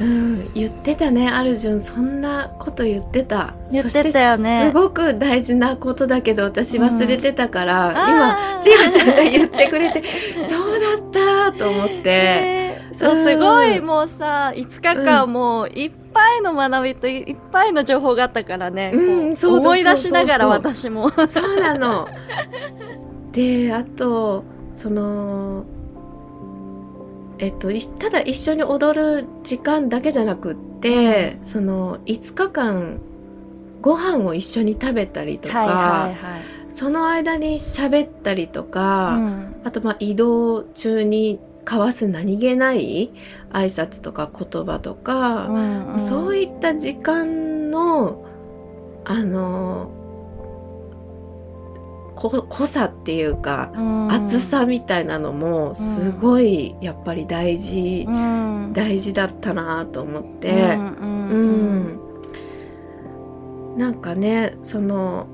[0.00, 0.52] うん。
[0.54, 1.80] 言ってたねアルジュン。
[1.80, 3.54] そんなこと言ってた。
[3.70, 4.70] 言ってたよね。
[4.70, 8.62] すごく大事なことだけど私忘れてたから、今あー。
[8.62, 10.02] ちよちゃんが言ってくれて
[10.48, 21.10] そうだったと思って、ねそう、うんすごいもうさ、5日間もういっぱいの学びといっぱいの情報があったからね、うんそうだ思い出しながら私も。
[21.10, 22.08] そうなの。
[23.32, 25.64] であとその
[27.38, 33.00] えっといただ一緒に踊る時間だけじゃなくって、その5日間
[33.82, 36.14] ご飯を一緒に食べたりとか、はいはい
[36.70, 39.20] その間に喋ったりとか、はい。
[39.20, 43.10] うんあとまあ移動中に交わす何気ない
[43.50, 45.98] 挨拶とか言葉とか、うんうん。
[45.98, 48.24] そういった時間の
[49.04, 49.90] あの
[52.14, 54.12] こ濃さっていうか、うん。
[54.12, 58.72] 厚さみたいなのもすごいやっぱり大事、うん。
[58.72, 61.98] 大事だったなと思って、うんううん
[63.76, 63.78] ん。
[63.78, 65.26] なんかねその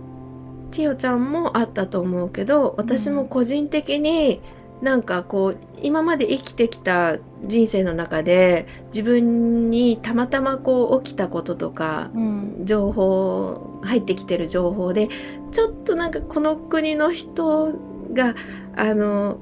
[0.70, 4.40] 千代ちゃんもあったと思うけど私も個人的に
[4.82, 12.50] なんかこう今まで生きてきた人生の中で自分にたまたまこう起きたこととかうん。
[12.64, 15.08] 情報入ってきてる情報で
[15.52, 17.72] ちょっとなんかこの国の人
[18.12, 18.34] が
[18.76, 19.38] あの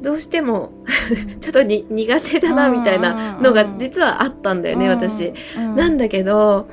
[0.00, 0.72] どうしても
[1.40, 5.32] ちょっとに苦手だなみたいなのが実はあったんだよね、私。
[5.56, 5.76] うん。
[5.76, 6.68] なんだけど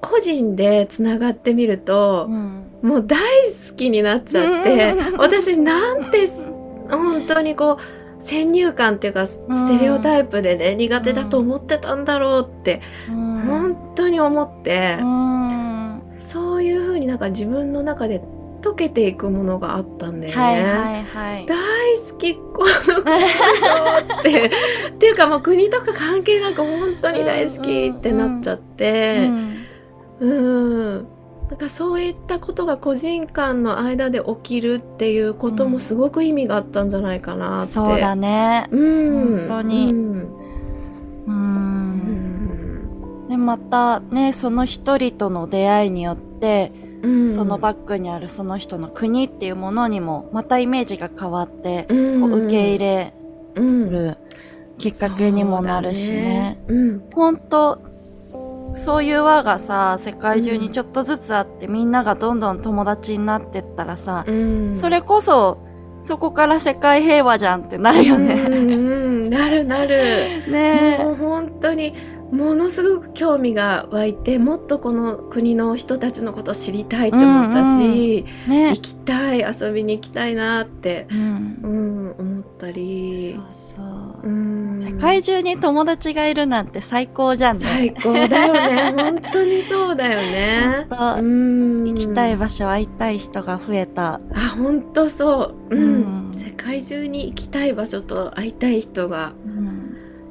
[0.00, 2.64] 個人でつながってみるとう、ん。
[2.82, 5.16] もう大好きになっちゃって、うん。
[5.18, 6.26] 私なんて
[6.96, 9.46] 本当にこう先入観っていうかス
[9.78, 13.40] テレオタイプでね、苦手だと思ってたんだろうって、うん。
[13.42, 16.02] 本当に思って、うん。
[16.18, 18.22] そういうふうになんか自分の中で
[18.62, 20.42] 溶けていくものがあったんだよね。
[20.42, 21.46] はいはいはい。
[21.46, 21.56] 大
[21.98, 24.50] 好きこの国のって。
[24.88, 29.28] っていうかもう国とか関係なく本当に大好きってなっちゃって。
[30.20, 31.08] うん
[31.50, 37.72] なんかそういったことが個人間の間で起きるっていうこともすごく意味があったんじゃないかなって。
[37.72, 38.66] そうだね。
[38.70, 39.46] うん。
[39.46, 39.90] 本当に。
[39.90, 40.22] うん。
[41.26, 41.30] う。
[41.30, 43.26] うん。
[43.26, 47.34] んで、またね、その一人との出会いによって、うん。
[47.34, 52.20] そのバックにあるその人の国っていうものにも、またイメージが変わって、うん。
[52.22, 53.14] こう受け入れ
[53.56, 53.90] うん。
[53.90, 54.16] る
[54.78, 56.58] きっかけにもなるしね。
[56.68, 57.00] ね。
[57.14, 57.36] ほん。
[57.36, 57.80] と、
[58.74, 65.58] そういう輪がさ、世界中にちょっとずつあって、みんながどんどん友達になってったらさ、うんそれこそ、
[66.02, 68.34] そこから世界平和じゃんってなるようんね。
[68.34, 70.42] うんなるなる。
[70.50, 71.94] ねもう本当に
[72.34, 78.50] ものすごく興味が湧いてもっとこの国の人たちのことを知りたいって思ったし、え。
[78.50, 78.70] ね。
[78.70, 81.58] 行きたい遊びに行きたいなって、うん。
[81.62, 81.68] う。
[81.68, 83.36] ん、思ったり。
[83.36, 83.44] そう
[83.78, 83.82] そ
[84.24, 84.28] う。
[84.28, 87.64] うん、世界中に友達がいるなんて最高じゃんね。
[87.64, 88.92] 最高だよね。
[89.00, 90.86] 本当にそうだよね。
[90.90, 91.84] ほんとうん。
[91.84, 94.14] 行きたい場所、会いたい人が増えた。
[94.34, 95.80] あ本当そう、うん。
[95.80, 96.34] うん。
[96.36, 99.83] 世界中に行きたい場所と会いたい人がうん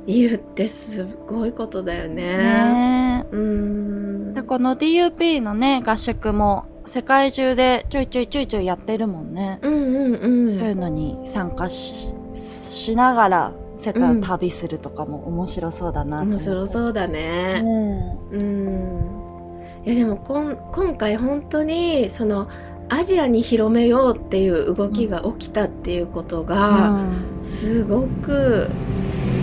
[0.06, 4.34] いるってすごいことだよねねうんえ。
[4.34, 9.60] で、この DUP のね、合宿も世界中でちょいちょいちょいちょいやってるもんね。
[9.62, 17.62] うんうんうんそういうのに参加ししながら世界を旅するとかも面白そうだなと思面白そうだね。
[17.64, 19.86] うんうん。
[19.86, 22.50] いやでもこん今回本当にその
[22.90, 27.00] アジアに広めようっていう動きが起きたっていうことが
[27.44, 28.70] すごく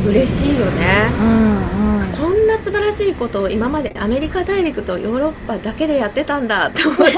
[0.07, 1.11] 嬉しいよね。
[1.18, 2.12] うんうん。
[2.12, 7.14] こんな素晴らしいことを今までアメリカ大陸とヨーロッパだけでやってたんだ と思って。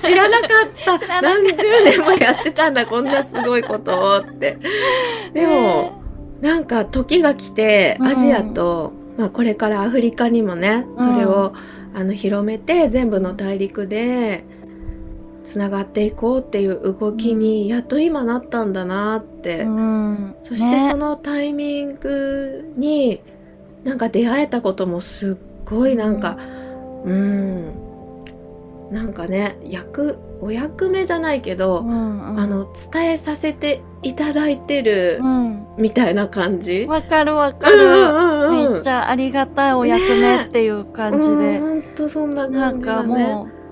[0.00, 1.22] 知らなかった。
[1.22, 1.54] 何十
[1.84, 4.58] 年もやってたんだこんなすごいことをって。
[5.32, 6.02] でも、
[6.40, 8.06] なんか時が来てうん。
[8.08, 11.52] アジアと、まあ、これからアフリカにもねそれを、
[11.96, 14.44] あの広めて全部の大陸で
[15.44, 20.34] つながっていこうっていう動きにやっと今なったんだなって、うん。
[20.40, 20.90] そしてね。
[20.90, 23.20] そのタイミングに
[23.84, 26.38] なんか出会えたこともすっごいなんか
[27.04, 27.72] うん。
[28.90, 32.40] なんかね役お役目じゃないけど、うんうん。
[32.40, 35.66] あの伝えさせていただいてるうん。
[35.76, 36.86] みたいな感じ。
[36.88, 43.24] わかるわかる、うんうんうんめっちゃありがたいお役目っていう感じで、うん、ほんとそんななん感じだね。
[43.24, 43.63] かもう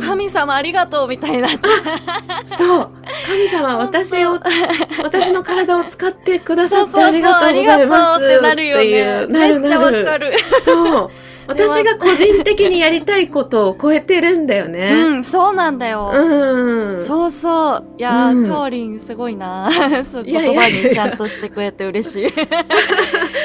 [0.00, 1.48] 神様ありがとうみたいな。
[2.58, 2.90] そう。
[3.26, 4.38] 神様私を
[5.02, 9.26] 私の体を使ってくださってありがとうございますってなるよね。
[9.28, 9.28] う。
[9.30, 10.32] なるめっちゃわなるかる。
[10.64, 11.10] そう。
[11.48, 15.02] 私が個人的にやりたいことを超えてるんだようね。
[15.18, 16.96] んそうなんだよ、うん。
[16.96, 17.84] そうそう。
[17.98, 18.48] いやー、うん。
[18.48, 19.68] かおりんすごいな。
[20.04, 22.32] そう言葉にちゃんとしてくれて嬉しい。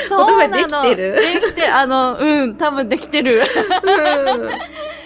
[0.08, 1.14] そうなのできてる？
[1.14, 3.42] できてあのうん多分できてる。
[3.42, 4.50] うん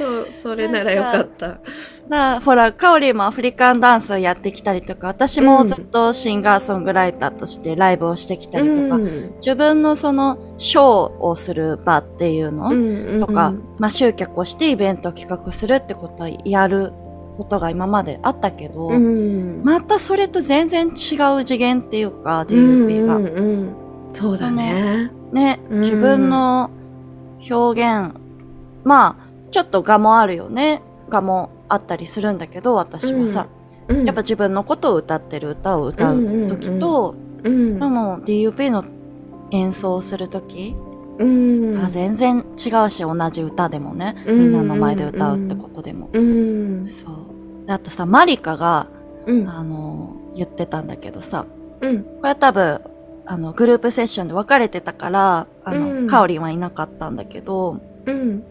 [0.02, 1.60] そう、それならよかった。
[2.08, 9.34] さあ、ほら、かおりんもアフリカンダンスをやってきたりとか、私もずっとシンガーソングライターとしてライブをしてきたりとか、うん。
[9.38, 10.84] 自分のそのショー
[11.20, 16.94] をする場っていうの、うんとか、まあ集客をしてイベントを企画するってことはやる
[17.38, 23.16] ことが今まであったけど、うん、またそれと全然違う次元っていうか、うん DUP が。
[23.16, 23.82] うんうん
[24.14, 25.12] そうだね。
[25.32, 25.80] ね、うん。
[25.82, 26.70] 自分の
[27.50, 28.14] 表現、
[28.84, 30.82] まあ、ちょっと画もあるよね。
[31.10, 33.48] 画もあったりするんだけど、私はさ。
[33.88, 34.06] うん。
[34.06, 38.86] やっぱ自分のことを歌ってる歌を歌う時と、うんでも DUP の
[39.50, 40.76] 演奏をする時
[41.18, 41.76] うん。
[41.76, 46.10] は全然違うし、同じ歌でもね、うんみんなの前で歌うってことでも。
[46.14, 46.88] うん。
[46.88, 47.68] そう。
[47.68, 48.88] であとさ、マリカが、
[49.26, 49.50] うん。
[49.50, 51.46] あの、言ってたんだけどさ、
[51.82, 52.04] うん。
[52.04, 52.82] これは多分、
[53.26, 56.08] あの、グループセッションで別れてたから、あの、うん。
[56.08, 58.44] カオリンはいなかったんだけど、うん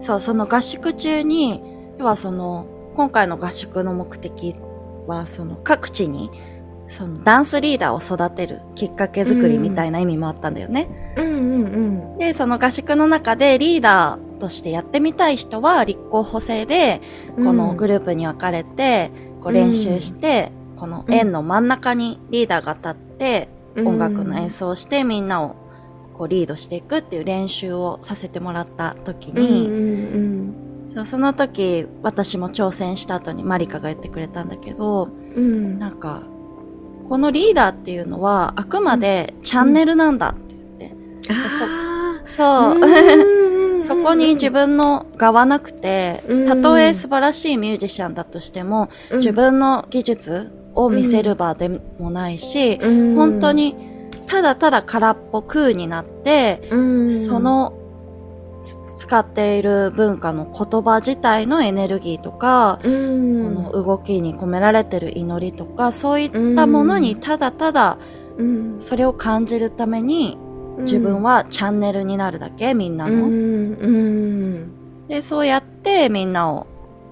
[0.00, 1.62] そう、その合宿中に、
[1.98, 4.54] 要はその、今回の合宿の目的
[5.06, 6.30] は、その各地に、
[6.88, 11.14] そのダンスリーダーを育てるきっかけ作りみたいな意味もあったんだよね。
[11.18, 11.28] うんう
[12.16, 17.00] んで、その合宿の中でリーダーとしてやってみたい人は立候補制で、
[17.36, 25.56] うんこのグループに分かれて、こう練習して、この円の真ん中にリーダーが立って、音楽の演奏をしてみんなを
[26.18, 29.70] こうリードしていくっていう練習をさせてもらった時うんに、う
[30.18, 30.54] ん
[30.88, 35.78] そうその時私も挑戦した後にマリカが言ってくれたんだけどうん。
[35.78, 36.22] なんか
[37.10, 40.94] このリーダーっていうのはあくまでチャンネルなんだって言って、
[41.30, 42.26] あー。
[42.26, 46.46] そう、うん そこに自分のがはなくてうん。
[46.46, 49.18] たとえ素晴らしいミュージシャンだとしてもうん。
[49.18, 53.14] 自分の技術を見せる場でもないし、うん。
[53.14, 53.76] 本当に
[54.28, 57.26] ただただ空っぽ空になって、うん。
[57.26, 57.74] その
[58.62, 63.54] つ使っている文化の言葉自体のエネルギーとか、うん。
[63.54, 67.98] この動きに込められてる祈りとかそういったものにただただ
[68.36, 68.76] うん。
[68.80, 70.38] それを感じるために
[70.80, 73.20] 自分はチャンネルになるだけみんなうん。
[73.20, 73.26] の。
[73.78, 75.08] うん。
[75.08, 76.66] でそうやってみんなを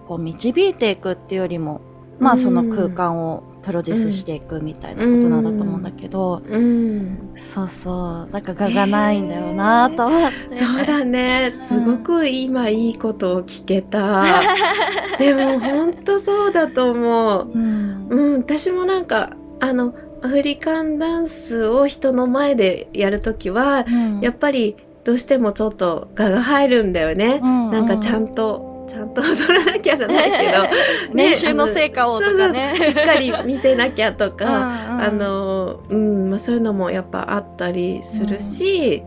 [0.07, 1.81] こう導いていくっていうよりも
[2.19, 7.33] まあその空間をプロデュースしていくみたいなことなんだと思うんだけど、うん。
[7.37, 8.33] そうそう。
[8.33, 10.55] だからががないんだよなと思って。
[10.65, 11.51] そうだね。
[11.51, 14.25] すごく今いいことを聞けた。
[15.19, 17.51] でも本当そうだと思う。
[17.53, 18.07] うん。
[18.09, 18.39] うん。
[18.39, 24.21] 私もなんかあのアフリカンダンスを人の前でやるときはうん。
[24.21, 27.71] やっぱりどうしてもちょっと我が入るんだよね、うん。
[27.71, 30.63] なんかちゃんとちゃんと踊らなきゃじゃないけど、
[31.15, 32.75] ね練習の成果をとかね。
[32.81, 34.45] しっかり見せなきゃとか、
[34.91, 35.03] うんうん。
[35.03, 39.03] あの、うんまあ、そういうのもやっぱあったりするし、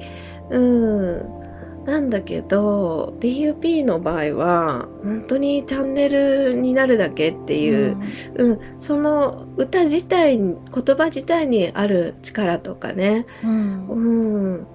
[0.49, 1.39] うん。
[1.85, 7.97] なんだけど DUP の場合は本当にチャンネルになるだけっていう、
[8.35, 8.59] うん。
[8.77, 13.87] その歌自体に言葉自体にある力とかね、うん。
[13.87, 14.67] うん、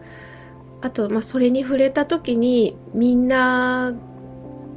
[0.80, 3.94] あと、まあ、それに触れた時にみんな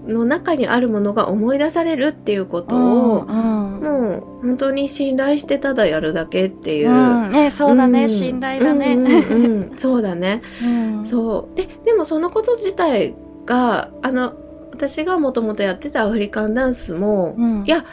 [0.08, 6.90] の中にあるものが思い出されるっていうことを、もう本当に信頼してただやるだけっていう。
[6.90, 7.32] うん。
[7.32, 8.10] ね、そうだね、ん。
[8.10, 8.94] 信頼だね。
[8.94, 9.74] うんうんうん。
[9.78, 10.42] そうだね。
[10.64, 10.66] う
[11.02, 11.06] ん。
[11.06, 11.58] そう。
[11.58, 14.34] で、でもそのこと自体が、あの、
[14.72, 17.64] 私がもともとやってたアフリカンダンスも、うん。
[17.66, 17.84] いや、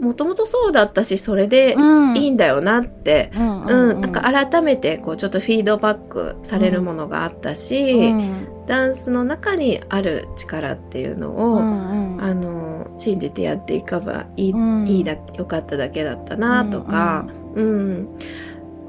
[0.00, 2.16] もともとそうだったし、それでうん。
[2.16, 3.64] いいんだよなって、うん。
[3.64, 12.22] うん、なんか改めてこうちょっとフィードバックされるものがあったし、うんダンスの中にある力っていうのうを、んうん。
[12.22, 14.86] あの信じてやっていけばいい,、うん。
[14.86, 18.08] いいだよかっただけだったなとか、うん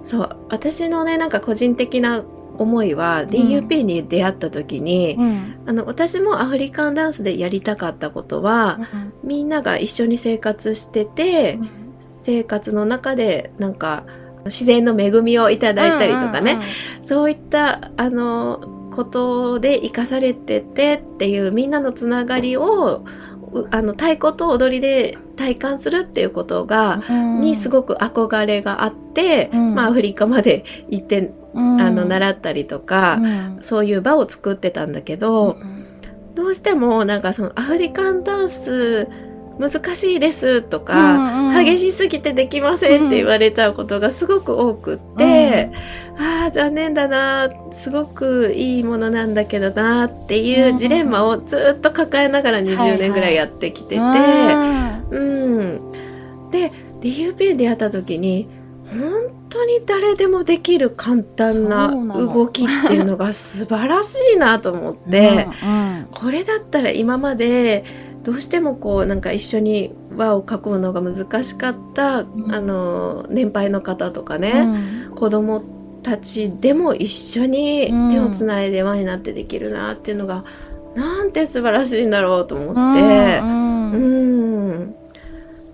[0.04, 2.24] そう私のねなんか個人的な
[2.58, 5.56] 思いは、DUP に出会った時に、うん。
[5.66, 8.80] あの私もアフリカンダンスでやりたかったことは、
[9.24, 11.58] みんなが一緒に生活してて、
[12.00, 14.04] 生活の中でなんか
[14.46, 16.60] 自然の恵みをいただいたりとかね、
[17.02, 23.06] そういったあのことで生かされててっていうみんなのつながりを
[23.52, 29.76] うあの太鼓と踊りで体感するっていうことが、にすく、ごく憧れがあって、うん。
[29.76, 31.82] まあ、アフリカまで行って、うん。
[31.82, 33.60] あの習ったりとか、うん。
[33.62, 35.58] そういう場を作ってたんだけど、
[36.36, 39.08] どうしてもなんかそのアフリカンダンス
[39.60, 45.72] 難しいですとか、うんうん激しすぎてできませんって言われちゃうことがすごく多くって、
[46.18, 54.04] ああ残念だなすごくいいものなんだけどなっていうジレンマをずっと抱えながら20年ぐらいやってきてて、う
[55.20, 55.92] ん、
[56.52, 58.48] で DUP に出会った時に
[58.90, 65.48] 本当に誰でもできる簡単な動きっていうのが素晴らしいなと思って。
[65.64, 66.08] うん。
[66.12, 72.54] これだったら今までどうしてもこうなんか一緒に輪を囲むのが難しかった、ん。
[72.54, 75.12] あの年配の方とかうね、ん。
[75.16, 75.64] 子供
[76.04, 78.12] たちでも一緒にうん。
[78.12, 80.44] 手をつないで輪になってできるなっていうのが、
[80.96, 83.02] なんて素晴らしいんだろうと思って。
[83.42, 83.92] う、ん。
[83.92, 83.98] う
[84.84, 84.96] ん。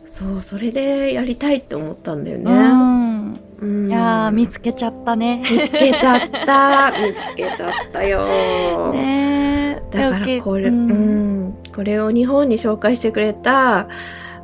[0.06, 2.52] そうそれでやりたいって思ったんだようね。
[2.54, 3.40] ん。
[3.60, 3.90] うん。
[3.90, 5.44] いやー見つけちゃったね。
[5.52, 6.92] 見つけちゃった。
[6.92, 8.94] 見つけちゃったよ。
[8.96, 9.94] ねー。
[9.98, 11.48] だからこれ、ううん。
[11.48, 13.90] ん、これを日本に紹介してくれた、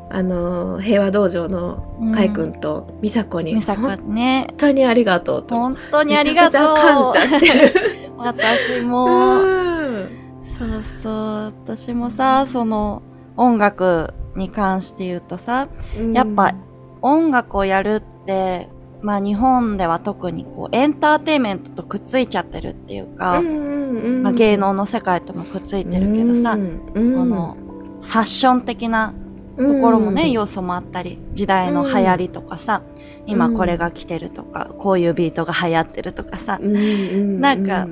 [0.09, 4.47] あの、平和道場の海君と美佐子に、美佐本子ね。
[4.57, 5.55] 当にありがとうと。
[5.55, 6.75] 本当にありがとう。
[6.75, 7.73] 感謝してる。
[8.17, 10.09] 私うもん。
[10.43, 11.13] そうそう。
[11.45, 13.01] 私もさその
[13.37, 15.69] 音楽に関して言うとさ
[16.13, 16.53] やっぱ
[17.01, 18.69] 音楽をやるって
[19.01, 26.61] まあ日本では特にこうエンターテインメントとくっついちゃってるっていうか、うんうんうんまあ、芸能の世界ともくっついてるけどさ、うん
[26.93, 27.57] うんこの
[28.01, 29.13] ファッション的な
[29.57, 32.81] ところもね、要素もあったり時代の流行りとかさ、
[33.27, 37.41] 今これが来てるとか、こういうビートが流行ってるとかさ、うんうんうん。
[37.41, 37.87] なんか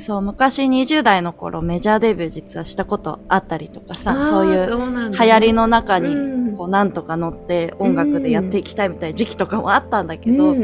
[0.00, 6.40] そう昔20代の頃メジャーデビュー実はしたことあったりとかさそういう流行りの中にうん。
[6.60, 10.54] こうなんとか乗って音楽でやっていきたいみたいな時期とかもあったんだけど、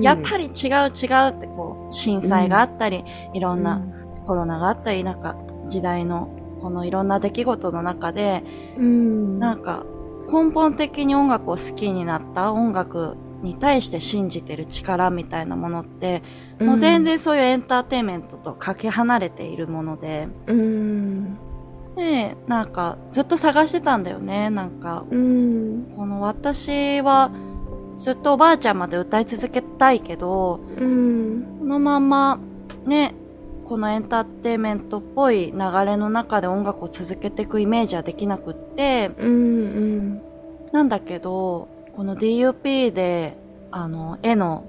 [0.00, 3.04] やっぱり違う違うってこう震災があったり、
[3.34, 3.82] いろんな
[4.24, 5.36] コロナがあったりなんか
[5.68, 6.28] 時代の
[6.60, 8.44] このいろんな出来事の中で
[8.76, 9.38] うん。
[9.40, 9.84] なんか
[10.30, 16.22] 根本的に音楽を好きになった音楽に対して信じてる力みたいなものって、
[16.60, 21.36] もう全然そういうエンターテインメントとかけ離れているもので、うん。
[21.96, 24.48] で、なんかずっと探してたんだよね。
[24.48, 25.92] なんか、うん。
[25.96, 27.30] この私は
[27.98, 31.58] ずっとおばあちゃんまで歌い続けたいけど、うん。
[31.58, 32.38] このまま
[32.86, 33.14] ね、
[33.64, 40.20] このエンターテインメントっぽい流れの中で音楽を続けていくイメージはできなくって、うん。
[40.72, 43.36] なんだけど、この DUP で、
[43.70, 44.64] あの、絵の、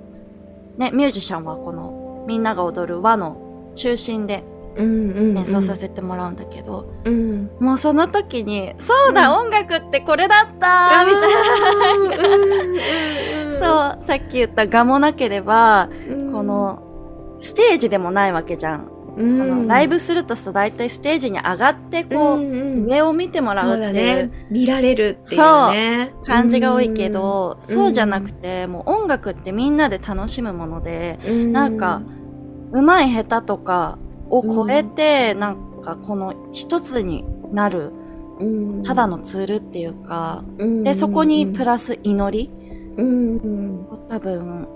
[0.78, 4.44] ね、ミュージシャンはこの、みんなが踊る和の中心で
[4.76, 7.50] うんうん演奏させてもらうんだけど、うん。
[7.60, 12.30] もうその時に、そうだ、音楽ってこれだったみたい
[13.52, 13.98] な。
[13.98, 16.32] そう、さっき言った画もなければ、うん。
[16.32, 18.90] この、ステージでもないわけじゃん。
[19.16, 19.68] うん。
[19.68, 23.93] ライブするとさ、だいたいステージに上がって、こう、んん上を見てもらうっていう。
[23.93, 24.32] ね。
[24.49, 26.14] 見られるっていうね。
[26.26, 31.51] 感じが多いけど、んそうじゃなくて、もう音楽ってみんなで楽しむもので、うん。
[31.51, 32.01] なんか、
[32.72, 33.99] 上手い下手とか
[34.30, 37.91] を超えて、なんかこの一つになる、
[38.39, 38.84] うん。
[38.84, 40.84] ただのツールっていうか、うん。
[40.84, 42.51] で、そこにプラス祈り、
[42.97, 43.88] うんうん。
[44.09, 44.68] 多分、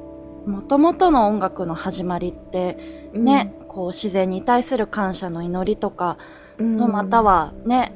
[0.46, 3.26] もともとの音楽の始まりって、うん。
[3.26, 6.18] ね、こう自然に対する感謝の祈りとか、
[6.58, 6.78] うん。
[6.78, 7.94] またはね、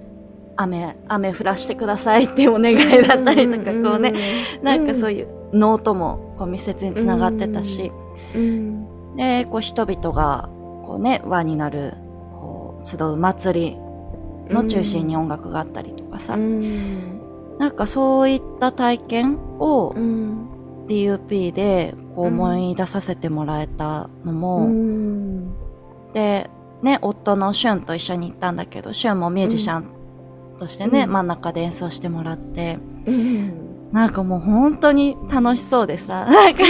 [0.55, 4.13] 雨、雨降らしてくださいっていうお願いだったりとか、こうね、
[4.61, 7.91] なんかそういうノートもこう密接につながってたし、
[8.35, 9.15] うん。
[9.15, 10.49] で、こう人々が
[10.83, 11.95] こうね、輪になる、
[12.29, 13.77] こう集う祭り
[14.53, 17.57] の中心に音楽があったりとかさ、うん。
[17.57, 20.47] なんかそういった体験をうん。
[20.87, 25.20] DUP でこう思い出させてもらえたのも、うん
[26.13, 26.49] で、
[26.81, 29.85] ね、夫のシュンと一緒に行ったんだけど、シュンもミュージシャン
[30.57, 36.63] としてね、うん真ん中で演奏してもらって、うんなんかもう本当に楽しそうでさ、なんか、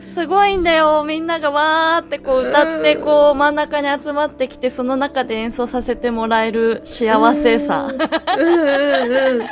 [0.00, 1.04] すごいんだよ。
[1.06, 3.04] みんながわーってこう歌って、うん。
[3.04, 7.88] こう真ん中に集まってきて、その中で演奏させてもらえる幸せさ。
[7.88, 9.46] うんうんうん。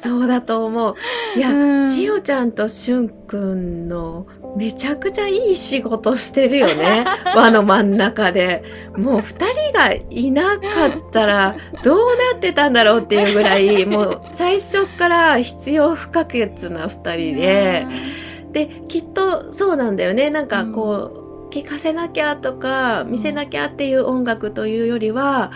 [0.00, 0.96] そうだと思う。
[1.36, 1.86] いや、うん。
[1.86, 4.26] 千代ちゃんとしゅんくんの
[4.56, 7.04] めちゃくちゃいい仕事してるよね。
[7.36, 8.62] 輪の真ん中で。
[8.96, 11.98] もう二人がいなかったらどう
[12.32, 17.86] なってたんだろうっていうぐらいもう最初から必要不可欠な二人で、
[18.52, 20.30] できっとそうなんだよね。
[20.30, 25.50] なんかこう、聴かせなきゃとか見せなきゃっていう音楽というよりは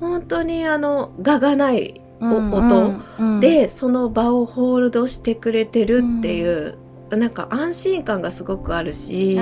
[0.00, 3.40] 本当にあの我がないうん音うん。
[3.40, 6.78] でその場をホールドしてくれてるっていう、
[7.10, 9.38] なんか安心感がすごくあるし、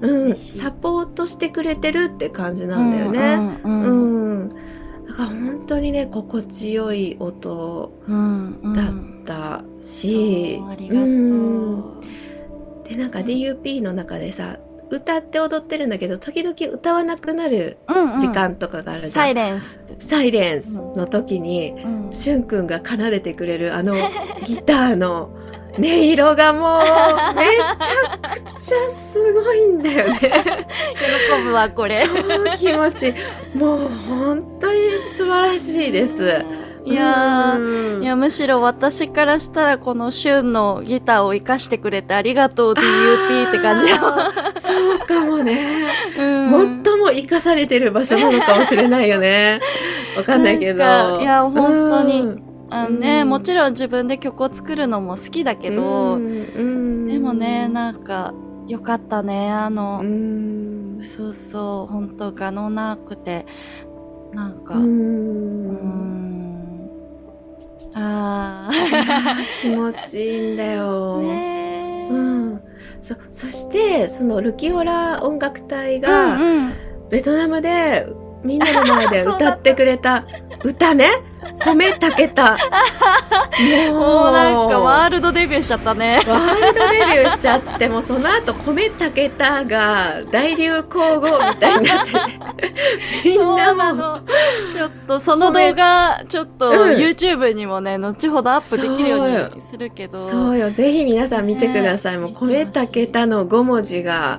[0.00, 3.58] うん、サポートしてくれてるって感じなんだよね。
[3.64, 4.48] ううんんうん。
[5.06, 8.72] だから本当にね心地よい音うんうん。
[8.72, 11.04] だったし、そうありがとう。
[11.04, 12.00] うん。
[12.84, 14.58] でなんか DUP の中でさ
[14.90, 18.18] 歌って踊ってるんだけど時々歌わなくなるうんうん。
[18.18, 19.80] 時間とかがあるじゃん、サイレンス。
[20.00, 22.12] サイレンスの時に、うん。
[22.12, 23.94] しゅんくんが奏でてくれるあの
[24.44, 25.30] ギターの
[25.78, 26.80] 音色がもう
[27.36, 30.18] めちゃくちゃすごいんだよね。
[30.18, 31.96] 喜ぶわ、これ。
[31.96, 32.06] 超
[32.56, 33.58] 気持ちいい。
[33.58, 34.80] もう本当に
[35.16, 36.44] 素晴らしいです。
[36.84, 37.58] いや
[38.00, 43.92] いや、むしろ私からしたら、このシュンのギターを活かしてくれてありがとう DUP って感じ
[44.60, 45.84] そうかもね。
[46.18, 49.60] うん最も生かされてる場所なのかもしれないよね。
[50.16, 50.80] わかんないけど。
[51.20, 53.28] いや本当にうんあのね、うん。
[53.28, 56.22] もちろん自分で曲を作るのも好きだけど、うん。
[56.22, 56.26] う
[56.62, 57.06] ん。
[57.06, 58.32] でもね、なんか、
[58.66, 59.50] よかったね。
[59.50, 60.98] あのう、ん。
[61.02, 63.46] そうそう、本当がのなくて、
[64.32, 66.90] なんか、うん、
[67.94, 68.70] あー。
[69.60, 71.20] 気持ちいいんだよ。
[71.22, 72.14] ねー。
[72.14, 72.18] う
[72.54, 72.60] ん、
[73.00, 76.72] そそしてそのルキオラ音楽隊うんがうん。
[77.10, 78.06] ベトナムで
[78.44, 80.24] みんなの前で 歌ってくれた
[80.64, 81.08] 歌ね
[81.64, 82.56] 米炊けた。
[83.92, 86.22] ももうなんかワールドデビューしちゃったね。
[86.26, 92.18] ワールドデビューしちゃってもうその後米炊けたが大流行語みたいになってて。
[93.24, 94.20] みんなも。
[94.72, 96.78] ちょっとその動画、ちょっとうん。
[96.96, 100.70] YouTube にもね、後ほどアップできるようにするけど、そうよ。
[100.70, 102.18] ぜひ皆さん見てください、ね。
[102.18, 104.38] もう米炊けたの5文字が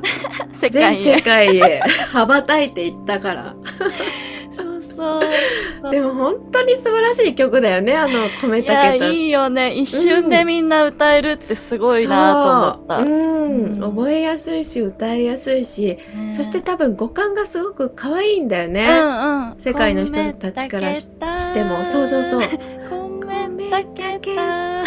[0.53, 1.31] 世 全世界へ。
[1.31, 1.81] 界へ
[2.11, 3.55] 羽ばたいていったから
[5.81, 5.91] そう。
[5.91, 9.73] でも本当に素晴らしい曲だよねあの米いや、炊けたいいよね。
[9.73, 12.97] 一瞬でみんな歌えるってすごいなと思った。
[12.97, 13.05] そう。
[13.05, 13.95] うん、うん。
[13.95, 16.31] 覚えやすいし歌いやすいし、ね。
[16.31, 19.55] そして多分五感がすごく可愛いんだよね、うんうん。
[19.57, 21.83] 世界の人たちからししても。
[21.85, 22.41] そうそうそう。
[22.89, 24.81] 米炊けた。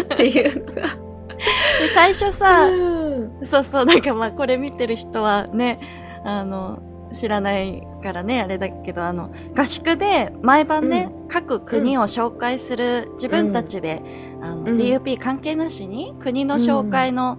[0.00, 0.82] っていうのが、
[1.80, 3.46] で、最初さ、うん。
[3.46, 5.78] そうそう、なんかまあこれ見てる人はね、
[6.24, 6.82] あの、
[7.12, 14.02] 知らないからね、あれだけど、あの、合宿で毎晩ね、各国を紹介する自分たちで、
[14.42, 14.76] あの、うん。
[14.76, 17.38] DUP 関係なしに国の紹介の、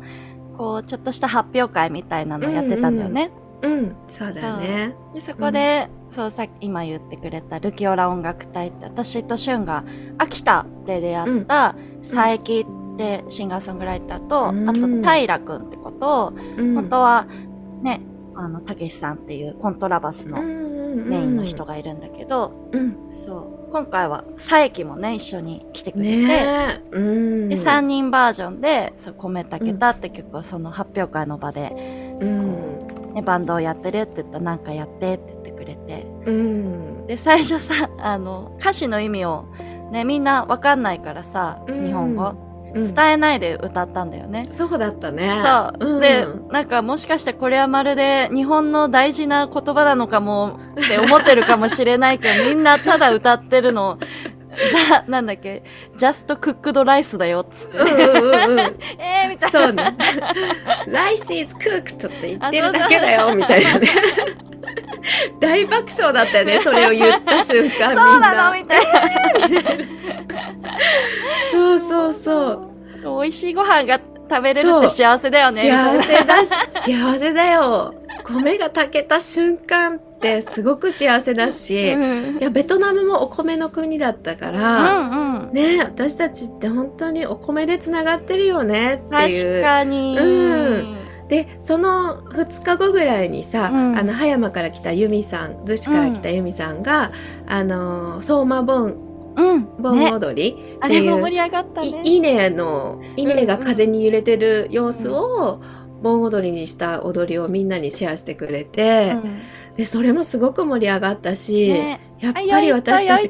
[0.58, 3.32] こう、ちょっとした発表会みたいなのやってたんだよね。
[3.62, 4.96] うん、そうだよね。
[5.14, 9.84] で、そこで、そう、さ今言ってくれたルキオラ音楽隊って、私とシュンが
[10.18, 12.66] 秋田で出会った、佐伯っ
[12.98, 14.70] てシンガーソングライターと、うん。
[14.70, 16.76] あと、平くんってことを、うん。
[16.76, 17.26] 本当は
[17.82, 18.02] ね、
[18.38, 23.12] あの、たけしさんっていうコントラバスのメインの人がいるんだけど、うん。
[23.12, 33.14] そう、今回は佐伯もね、一緒に来てくれて、ねで、3人バージョンで、そう、米炊けたって曲をその発表会の場で、うん。
[33.14, 37.08] ね、バンドをやってるって言ったらなんかやってって言ってくれて、うん。
[37.08, 39.46] で、最初さ、あの、歌詞の意味を
[39.92, 41.86] ね、みんなわかんないからさ、うん。
[41.86, 42.47] 日本語、うん
[42.84, 44.46] 伝えないで歌ったんだよね。
[44.56, 45.98] そうだったねそう。
[45.98, 53.98] んで、なんかもしかしてこれはまるで日本の大事な言葉なのかもって思ってるかもしれないけど、みんなただ歌ってるの、
[54.90, 55.64] ザ、なんだっけ、
[55.98, 57.78] just cooked rice だよっつって。
[57.78, 58.60] うんうんうん
[59.00, 59.60] えーみたいな。
[59.64, 59.96] そうね。
[60.88, 63.88] Rice is cooked って言ってるだけだよ、みたいなね。
[65.40, 68.34] 大爆笑だったよね、 それを言った瞬間、そうな。
[68.34, 68.56] なの？
[68.56, 68.82] みたい
[71.52, 72.32] そうそうそ
[73.04, 73.06] う。
[73.18, 73.22] な。
[73.22, 74.00] 美味しいご飯が
[74.30, 75.62] 食べれるって幸せだよね。
[75.62, 77.94] 幸せだし、幸せだよ。
[78.28, 82.38] 米が炊けた瞬間っって すごく幸せだし、うん。
[82.40, 85.54] いやベトナムもお米の国だったかうら、んうん。
[85.54, 89.62] ね私たちって本当にお米でつながってるよねっていう。
[89.62, 90.98] 確かに、うん。
[91.30, 93.98] でその2日後ぐらいにさ、うん。
[93.98, 97.12] あの葉山から来た由美さん逗子から来た由美さんが、
[97.48, 98.96] あの相馬盆
[99.36, 99.68] うん。
[99.78, 102.02] 盆ね、踊りあっていう、れも盛り上がったね。
[102.04, 105.62] い稲の稲が風に揺れてる様子を
[106.02, 109.42] 盆踊りにした踊りをみんなにシェアしてくれて、うん。
[109.78, 112.00] でそれもすごく盛り上がったし、ね。
[112.20, 113.30] やっぱり私たち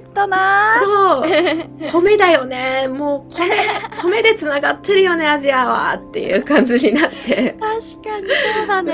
[0.80, 1.24] そう。
[1.91, 2.88] 米だよね。
[2.88, 3.49] もう米
[4.01, 7.55] 米でつながってるよねアジアはっていう感じになって。
[7.59, 8.93] 確かにそうだね。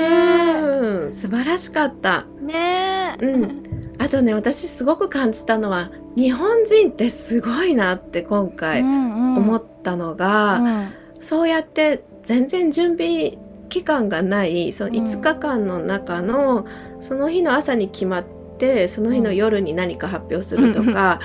[0.60, 1.12] うん。
[1.12, 2.26] 素晴らしかった。
[2.40, 3.14] ね。
[3.20, 3.62] うん。
[3.98, 13.36] あとね私すごく感じたのは日本人ってすごいなって今回思思ったのが、そうやって全然準備
[13.74, 14.94] 期間がないそのうん。
[14.94, 16.64] 5日間の中の
[17.00, 18.24] その日の朝に決まっ
[18.56, 21.18] てその日の夜に何か発表するとか、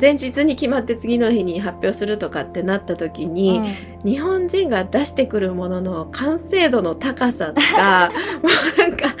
[0.00, 3.60] 前日に決まって次の日に発表するとかってなった時に、
[4.02, 8.10] 日本人が出してくるものの完成度の高さが
[8.42, 8.48] も
[8.78, 9.14] うなんか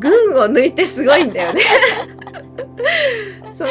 [0.00, 1.60] 群を抜いてすごいんだよね。
[3.54, 3.70] その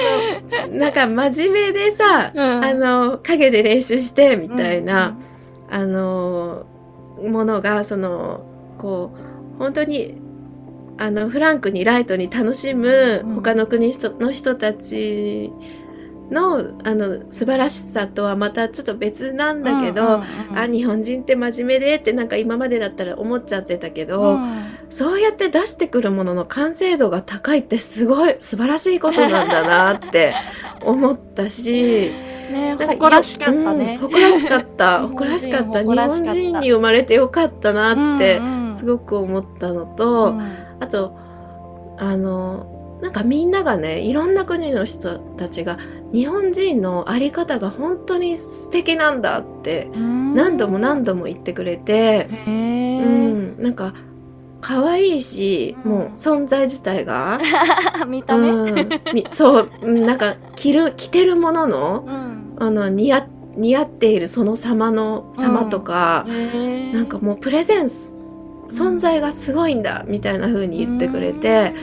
[0.71, 5.17] なんか真面目でさ、あの影で練習してみたいな、
[5.69, 6.67] あの
[7.21, 8.45] ものがその
[8.77, 9.11] こ
[9.55, 10.15] う本当に
[10.97, 15.51] あのフランクにライトに楽しむうん他の国の人たち
[16.31, 20.23] のあの素晴らしさとはまたちょっと別なんだけど、
[20.55, 24.39] あ日本人って真面目でってなんか今までだったら思っちゃってたけど、
[24.89, 30.33] そうやって出してくるものの完成度が高いってすごい素晴らしいことなんだなって
[30.81, 32.11] 思ったし。
[32.51, 33.93] ね誇らしかったね。
[34.01, 35.01] うん 誇らしかった。
[35.01, 35.79] 日本人誇らしかった。
[35.83, 38.41] 日本人に生まれてよかったなって
[38.75, 40.35] すくごく思ったのと、
[40.79, 41.17] あと
[41.97, 45.77] あのなんかみんながねいろんな国の人たちが
[46.11, 49.89] 日本人の在り方が本当に素敵なんだって
[50.33, 53.93] 何度も何度も言ってくれて、うん、なんか
[54.61, 55.91] 可愛いし、うん。
[55.91, 57.39] もう存在自体が、
[58.07, 58.49] 見た目？
[58.49, 62.05] うん、みそううんなんか着る着てるものの
[62.59, 66.25] あの似合似合っているその様の様とか、
[66.93, 68.13] なんかもうプレゼンス
[68.69, 71.73] 存在がすごいんだみたいな風に言ってくれて、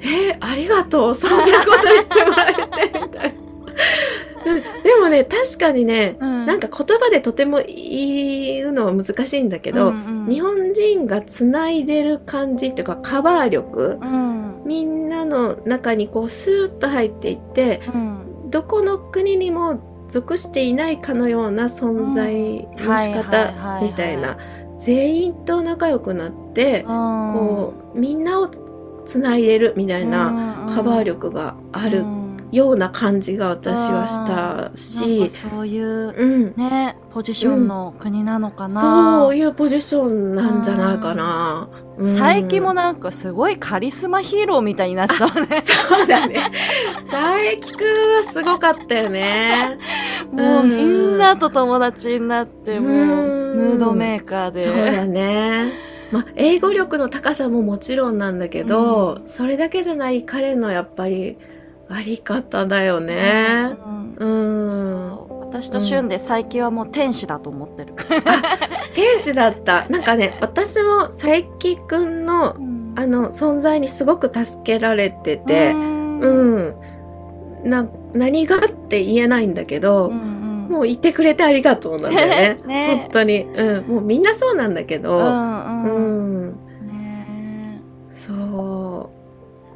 [0.00, 4.52] えーありがとうそんなこと言ってもらえてみたいな。
[4.52, 9.92] う んでもね確かにねななんか言葉でとても言うのは難しいんだけど、
[10.28, 14.62] 日本人がつないでる感じっていうかカバー力うん。
[14.64, 18.50] みんなの中にこうスーッと入っていってうん。
[18.50, 24.36] どこの国にも属していないかのような存在の仕方はいみたいな。
[24.78, 28.62] 全員と仲良くなってこうみんなをつ
[29.06, 32.04] つないでるみたいなカバー力がある
[32.52, 41.68] ような感じが私はしたし、そういううん、ねポジションの国なのかな、そういうポジションなんじゃないかな。
[41.98, 42.06] うん。
[42.06, 45.62] 佐伯もなんかすごいカリスマヒーローみたいになってたね。
[45.66, 46.52] そうだね。
[47.10, 49.78] 佐伯くんはすごかったよね。
[50.32, 55.72] もううんみんなと友達になってもううんムードメーカーでそうだね。
[56.12, 61.36] まあ、英語力の高さももちろんなんだけど、それだけじゃない彼のやっぱり
[61.88, 63.76] あり方だよね。
[63.84, 65.26] うんうん。
[65.40, 67.94] 私と俊で最近はもう天使だと思ってる
[68.94, 69.86] 天使だった。
[69.88, 72.56] なんかね、私も佐伯くんの
[72.96, 76.58] あの存在にすごく助けられてて、うんう
[77.66, 77.70] ん。
[77.70, 82.58] な、何がって言えないんだけど、うんもういてくれてありがとうなんだよね。
[82.66, 83.44] ね本当に。
[83.44, 83.86] うん。
[83.86, 86.50] もうみんなそうなんだけうど、んううんん。
[86.88, 87.80] ね
[88.10, 89.10] そ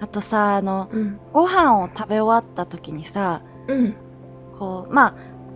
[0.01, 0.97] あとさあのう。
[0.99, 1.21] うん。
[1.33, 3.95] ご飯を食べ終わった時にさうん。
[4.59, 5.15] こうまあ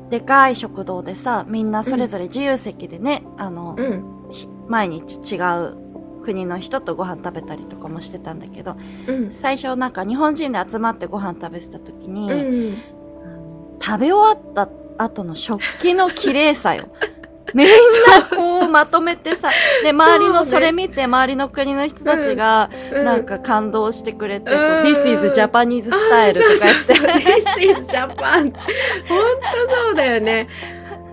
[0.09, 4.05] でかい食堂でさみんなそれぞれ自由席でね、あの、うん。
[4.31, 5.77] ひ毎日違う
[6.23, 8.77] 国の人とご飯食べたりとかもしてたんだけど
[9.09, 9.31] うん。
[9.33, 12.35] 最初なんか日本人で集まってご飯食べてた時に、う
[12.73, 12.77] ん。
[13.81, 14.69] 食べ終わった
[15.05, 16.89] 後の食器の綺麗さよ。
[17.55, 19.49] みんなこうまとめてさ、
[19.85, 26.95] で、周りのそれ見て、周りの国の人たちが、なんか感動してくれて、This is Japanese style とか言って。
[26.95, 28.53] This is Japan
[29.07, 29.21] 本
[29.69, 30.49] 当そうだよね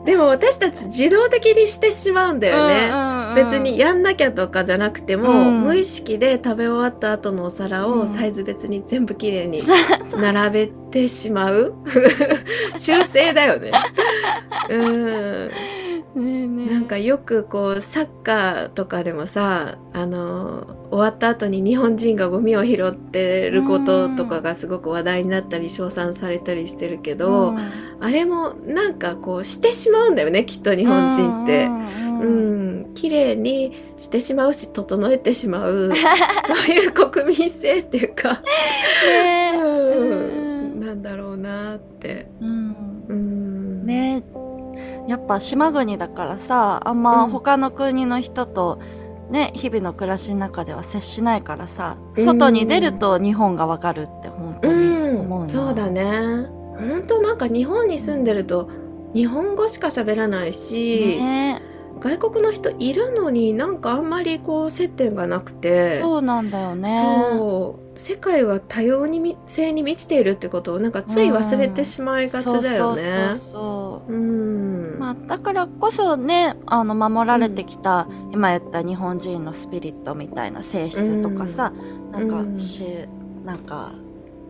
[0.05, 3.35] でも私たち自動的にしてしまうんだよね、うんうんうん。
[3.35, 5.61] 別にやんなきゃとかじゃなくても、うん。
[5.61, 8.01] 無意識で食べ終わった後のお皿うん。
[8.01, 9.59] をサイズ別に全部きれいに
[10.17, 11.73] 並べてしまう。
[12.75, 13.71] 修正だよね。
[14.69, 14.77] う
[15.47, 15.51] ん
[16.15, 16.73] ねえねえ。
[16.73, 27.71] なんかよくこうサッカーとかでもさあの終わった後に日本人がゴミを拾ってることとかがすごく話題になったり称賛されたりしてるけど、うん。
[28.01, 31.65] あれもなんかこうしてしまうんだよねきっと日本人って。
[31.65, 32.61] うん
[32.93, 35.91] 綺麗にしてしまうし整えてしまう。
[36.45, 38.41] そういう国民性っていうか、
[39.07, 42.27] ねうん、なんだろうなって。
[42.41, 42.75] うん。
[43.07, 44.23] うん、ね
[45.07, 47.31] やっぱ島国だからさあんまうん。
[47.31, 48.79] 他の国の人と
[49.29, 52.25] ね日々の暮らしの中では接しないからさうん。
[52.25, 56.03] 外に出ると日本がわかるって本当に思うな、うん、そうだね。
[56.77, 58.69] 本当なんか日本に住んでると
[59.13, 61.61] 日本語しか喋らないし、ね。
[61.99, 65.99] 外国の人いるのになんかあんまりこう接点がなくて。
[65.99, 66.99] そうなんだよね。
[67.03, 67.99] そう。
[67.99, 72.61] 世界は多様にみ性に満ちているってことをなんかつい忘れてしまいがちだよね。
[72.63, 73.80] そうそうそうう。
[73.80, 73.80] ん
[75.01, 81.73] まあ、だからこそねあの守られてきた、今言った日本人のスピリットみたいな性質とかさ、
[82.11, 82.53] なんうん。
[82.55, 82.83] かし
[83.43, 83.93] なんか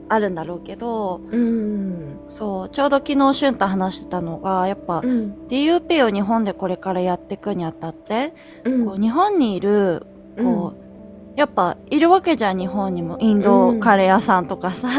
[0.10, 2.20] あるんだろうけどうん。
[2.28, 5.48] そうちょうど昨日俊太話してたのがやっぱ、うん。
[5.48, 8.34] DUP を日本でこれからやっていくにあたって、
[8.66, 8.86] うん。
[8.86, 10.06] こう日本にいる
[10.38, 10.91] こう、
[11.36, 13.18] やっぱいるわけじゃん日本にも。
[13.20, 14.90] インドカレー屋さんとかさ、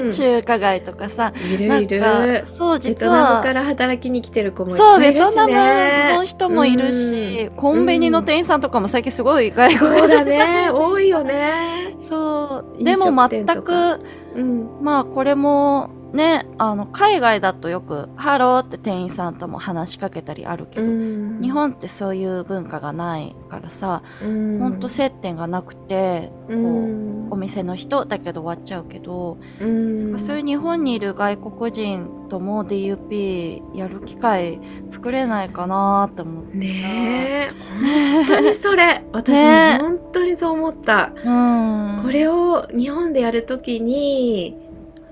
[0.00, 1.32] うん 中華街とかさ。
[1.52, 2.44] いるいる。
[2.46, 6.14] そうベ実トナムはから働きに来てる子もいっそう、ベぱいいるしトナムね。
[6.16, 10.70] の人もいるし、コンビニの店員さんとかも最近すごい外そう国人さんだね。
[10.70, 11.96] 多いよね。
[12.00, 12.78] そう。
[12.78, 14.00] 飲でも全く、
[14.36, 14.68] うん。
[14.80, 26.56] まあこれもね、あの、海外だとよく、ハローって店員さんとも話しかけたりあるけど、うん日本ってそういう文化がないからさ、うんほんと接点がなくて、こう、う
[27.04, 36.56] んお店の人だけど終わっちゃうけど、うんそういう日本にいる外国人とも DUP やる機会作れないかなって思ってさ。
[36.58, 37.52] ねえ
[38.24, 41.12] 本当にそれ私ね本当にそう思った。
[41.24, 42.00] うん。
[42.02, 44.56] これを日本でやるときに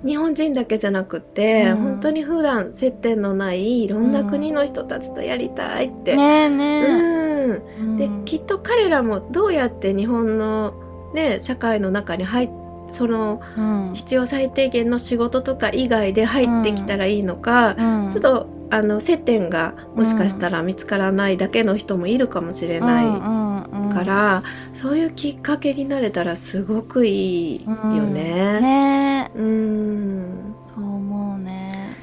[0.05, 1.77] 日本人だけじゃなくて、うん。
[1.77, 6.17] 本当に普段接点のないいろんな国の人たちとやりたいって。
[6.17, 6.87] ねえねえ。
[6.87, 7.97] うん、うん。
[7.97, 10.75] できっと彼らもどうやって日本の、
[11.15, 12.51] ね、社会の中に入っ
[12.89, 13.91] そのうん。
[13.95, 18.11] 必要最低限の仕事とか以外で入ってきたらいいのか、うん。
[18.11, 23.07] ちょっとあの接点がもしかしたら見つからないだけの人もいるかもしれない
[23.67, 24.43] いから、
[24.73, 28.61] そういうきっかけになれたらすごくいいよね。
[28.61, 29.31] ね。
[29.35, 30.55] えうん。
[30.59, 31.97] そう思うね。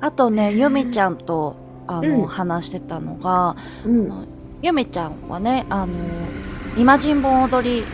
[0.00, 1.56] あとねゆみちゃんと
[1.86, 2.26] あの、うん。
[2.26, 4.26] 話してたのがうん。
[4.62, 5.94] ゆみちゃんはねあの
[6.76, 7.84] イマジン盆踊り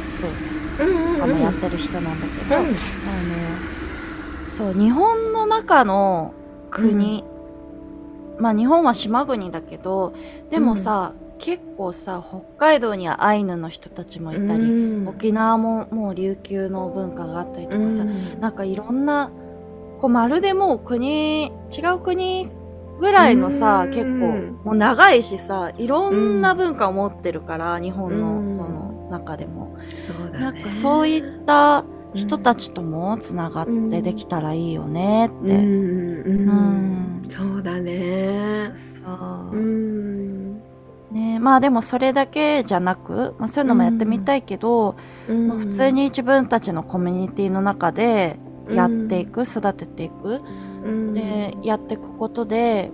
[0.78, 2.66] 部うんやってる人なんだけど、うん。
[2.66, 2.74] あの
[4.46, 6.32] そう日本の中の
[6.70, 7.24] 国、
[8.38, 10.14] まあ日本は島国だけど
[10.50, 15.08] でもさ、結構さ北海道にはアイヌの人たちもいたり、うん。
[15.08, 18.40] 沖縄ももう琉球の文化があったりとかさ、うん。
[18.40, 19.30] なんかいろんな
[20.00, 21.50] こうまるでもう国違
[21.94, 22.48] う国
[22.98, 23.90] ぐらいのさ、うん。
[23.90, 24.08] 結構
[24.64, 28.56] もう長いしさいろんな文化を持ってるから、日本のうん。
[28.58, 30.38] この中でも、そうだね。
[30.38, 31.84] なんかそういった
[32.14, 35.34] 人たちともつながってできたらいいよねって。
[35.36, 35.52] うん。
[35.52, 37.18] うん。
[37.22, 37.28] うん。
[37.28, 38.72] そうだね。
[38.74, 39.10] そ
[39.52, 39.56] う。
[39.56, 40.17] うん
[41.10, 41.38] ね。
[41.38, 44.96] まあでもそれだけじゃなく、まあ、そういうのもやってみたいけど、
[45.28, 48.38] まあ、普通に自分たちのコミュニティの中で
[48.70, 50.40] やっていく、育てていく、
[50.84, 51.14] うん。
[51.14, 52.90] でやっていくことで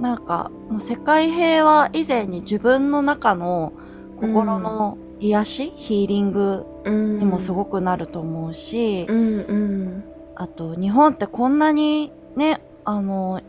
[0.00, 3.72] なんかもう世界平和以前に自分の中の
[4.16, 10.04] 心の癒し、ヒーリングにもすごくなると思うし、うんうん。
[10.36, 13.40] あと日本ってこんなにねあの、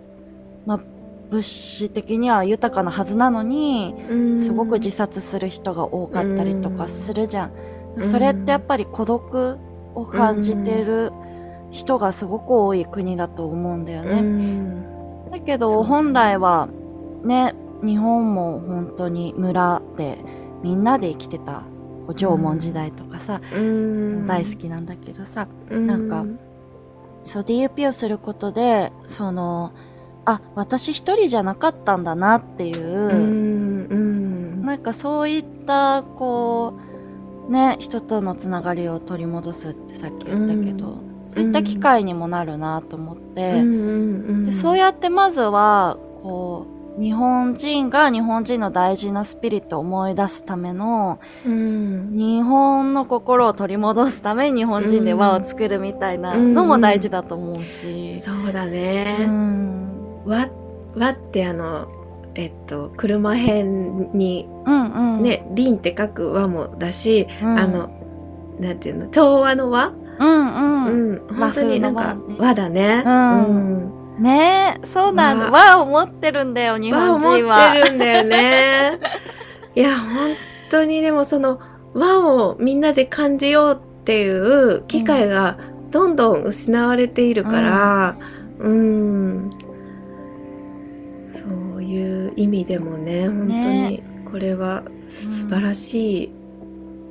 [0.66, 0.80] まあ、
[1.30, 4.40] 物資的には豊かなはずなのに、うん。
[4.40, 7.52] すごく自殺する人が多かったりとかするじゃん。
[7.98, 8.04] うん。
[8.04, 9.58] それってやっぱり孤独
[9.96, 11.12] を感じてる
[11.72, 14.22] 人がすごく多い国だと思うんだようね。
[14.22, 15.30] ん。
[15.32, 16.68] だけど本来は
[17.24, 17.54] ね、
[17.84, 20.18] 日本も本当に村で
[20.64, 21.64] みんなで生きてた
[22.16, 24.26] 縄文時代とかさ、うん。
[24.28, 25.86] 大好きなんだけどさ、うん。
[25.86, 26.26] なんか
[27.24, 29.74] そう DUP をすることで、その、
[30.30, 34.66] あ、私一人じゃなかったんだなっていう、うんうん。
[34.66, 36.74] なんかそういったこ
[37.48, 52.10] うね人とのつながりを取り戻すってさっき言ったけど、そういった機会にもなるなと思って、うんうんでそうやってまずはこう日本人が日本人の大事なスピリットを思い出すためのうん。
[52.12, 58.20] 日本の心を取り戻すために日本人で輪を作るみたいなのも大事だと思うし。
[58.20, 59.26] そうだうね。
[59.26, 59.99] ん
[60.30, 60.50] わ
[60.96, 61.88] わってあの
[62.36, 67.90] えっと車編にうんうんね「輪」って書く輪もだし、うんあの
[68.60, 71.20] なんていうの調和の和、うんうん。
[71.30, 73.04] うん、本当になんか和だね。
[73.06, 75.46] うんうんねえ、そうなんだ。
[75.50, 77.70] わ和を持ってるんだよ、日和を本人持は。
[77.72, 79.00] ってるんだよね。
[79.76, 80.36] いや本
[80.70, 81.60] 当にでもその
[81.94, 85.58] 和をみんなで感じようっていう機会が
[85.90, 88.16] どんどん失われているから、
[88.60, 89.69] うん、そう
[91.90, 94.04] いう意味でもね本当にね。
[94.32, 96.32] これは素晴らしい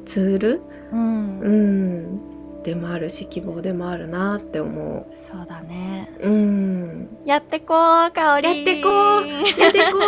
[0.07, 0.63] ツール、
[0.93, 1.41] うん。
[1.41, 2.63] うん。
[2.63, 6.11] でもあるし希望でもあるなって思そうだね。
[6.21, 6.29] う。
[6.29, 7.09] うん。
[7.25, 8.47] やってこう、かおり。
[8.47, 9.27] やってこう。
[9.61, 10.01] やってこう。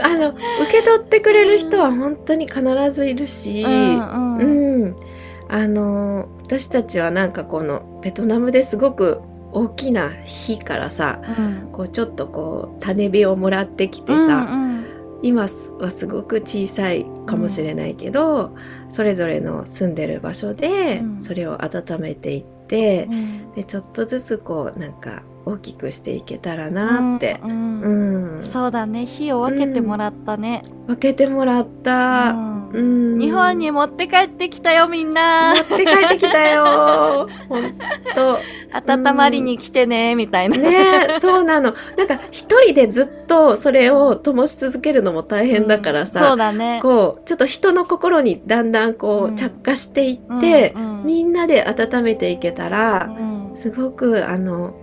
[0.02, 0.36] あの受
[0.72, 4.84] け取ってくれる人は本当に必ずいるし、うんううん。
[4.86, 4.96] ん。
[5.48, 9.20] あの私たちはなんかこのベトナムですごく
[9.52, 11.68] 大きな日からさうん。
[11.72, 14.68] こうちょっとこう種火をもらってきてさ、うん
[15.20, 15.48] 今
[15.80, 18.54] はすごく小さいかもしれないけど、
[18.88, 23.52] それぞれの住んでる場所でうんそれを温めていってう、ん。
[23.54, 29.06] でちょっとずつこうなんか大きくしていけたらなって、うんううんんそうだね。
[29.06, 30.62] 火を分けてもらったね。
[30.86, 32.30] 分けてもらった。
[32.30, 35.54] うんうん日本に持って帰ってきたよ、みんな。
[35.54, 37.26] 持って帰ってきたよ。
[37.48, 37.72] 本
[38.14, 38.38] 当。
[38.94, 40.58] 温まりに来てね、みたいな。
[40.58, 40.76] ね
[41.16, 41.72] えそうなの。
[41.96, 46.80] なんか一人でずっとそれを灯し続けるのも大変だからそうさ、だね。
[46.82, 53.22] こうちょっと人の心にだんだんこうんう着火していって、うんうんみんなで温めていけたら、う
[53.54, 54.74] んすごくあの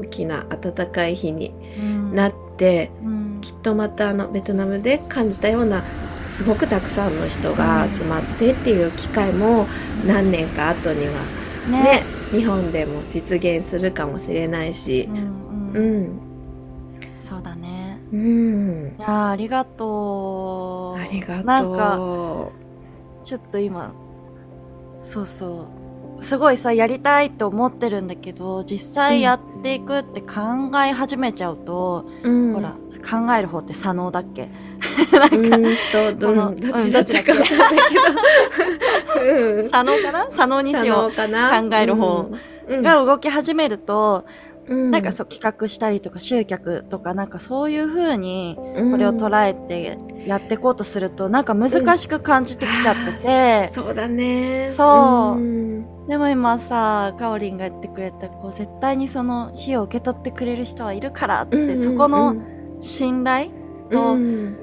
[0.00, 2.14] 大きな温かい日にうん。
[2.14, 3.38] なって、うん。
[3.40, 5.84] きっとまたあのベトナムで感じたような
[6.26, 9.66] すごくたくさんの人が集まってっていう機会も
[10.06, 11.12] 何年か後には
[11.70, 12.04] ね。
[12.32, 15.08] 日本でも実現するかもしれないし。
[15.08, 15.16] うん
[15.74, 16.20] ううんん。
[17.12, 17.98] そうだね。
[18.12, 18.94] うん。
[18.98, 21.00] いやーありがとう。
[21.00, 21.44] ありがとう。
[21.44, 21.98] なんか、
[23.22, 23.94] ちょっと今、
[25.00, 25.83] そうそう。
[26.24, 30.36] すごいさ、やりたいと思ってるんだけど、実際やっていくって考
[30.86, 32.54] え始めちゃうと、うん。
[32.54, 34.48] ほら、考える方って左脳だっけ？
[35.12, 39.20] うなんか、どこのうんどっちだったかわかんないけ？
[39.20, 39.68] どうん。
[39.68, 40.26] 左脳かな？
[40.30, 41.62] 左脳にし左よ脳かな？
[41.62, 42.30] 考える方
[42.68, 42.82] うん。
[42.82, 44.24] が動き始めると、
[44.66, 44.90] うん。
[44.90, 61.92] なんかそう企画したりとか集客とかなんかそういう風にうんこれを捉えてやっていこうとするとなんか難しく感じてきちゃってて、そうだねそううんでも今さ、かおりんが言ってくれた、こう、絶対にその火を受け取ってくれる人はいるからって、うんうんうん。
[61.92, 62.36] そこの
[62.80, 63.50] 信頼
[63.90, 64.58] と、うん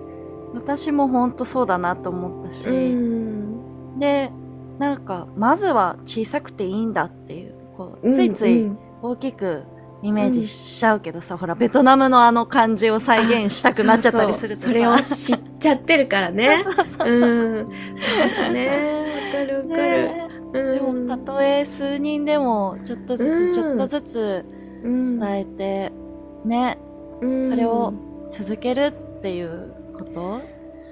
[0.53, 4.31] 私もほんとそうだなと思ったし、うんで、
[4.79, 8.69] なんか、まずは小さくていいんだっていう、こう、うんついつい
[9.01, 9.63] 大きく
[10.03, 14.67] イメージしちゃうけどさ、ほら、ベトナムのあの感じを再現したくなっちゃったりするとさ。
[14.67, 16.63] それを知っちゃってるからね。
[16.67, 17.09] そうそうそうそう。
[17.09, 17.69] うん。
[17.95, 19.11] そうだね。
[19.25, 20.25] わかるわかる、ね。
[20.25, 23.37] うんでも、たとえ数人でも、ちょっとずうん。
[23.37, 24.45] つ、ちょっとずつ
[24.83, 25.91] うん伝えて、
[26.45, 26.77] ね、
[27.21, 27.49] うん。
[27.49, 27.93] それを
[28.29, 30.41] 続けるっていうこと？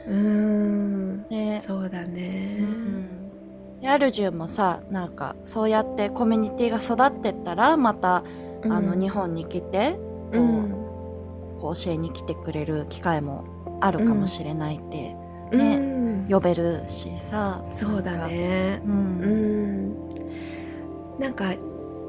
[0.08, 1.24] うん。
[1.30, 3.30] で、そうだうねん、
[3.82, 8.24] でアルジュもさなんかそうやってコミュニティが育ってったらまた、
[8.64, 10.00] あの日本に来てこ
[10.34, 10.72] う,、うん。
[11.60, 13.44] こう教えに来てくれる機会も
[13.82, 15.16] あるかもしれないって、
[15.56, 15.78] ね。
[15.78, 16.00] うん。
[16.30, 18.82] 呼べるしさそうだね。
[18.86, 19.22] ううん。
[19.22, 19.49] ん
[21.20, 21.54] なんか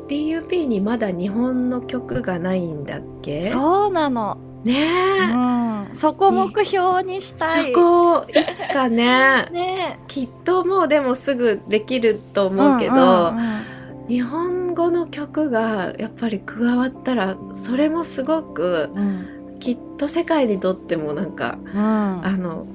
[0.09, 3.43] DUP にまだ日本の曲がないんだっけ？
[3.43, 7.73] そうなの、ねえ、うん、そこ目標にしたい。
[7.73, 9.47] そこいつかね。
[9.53, 14.09] ねきっともうでもすぐできると思うけど、んんうん。
[14.09, 19.27] 日本語の曲がやっぱり加わったらそれもすごくうん。
[19.61, 21.81] きっと世界にとってもなんかうん。
[21.81, 22.67] あの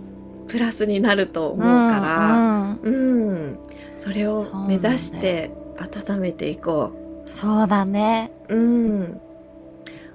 [0.48, 2.94] プラスになると思うから、うんうん。
[2.94, 3.60] うん。
[3.98, 6.92] それを目指して温めていこ
[7.26, 8.32] そうだね。
[8.50, 8.56] う。
[8.56, 9.22] うん。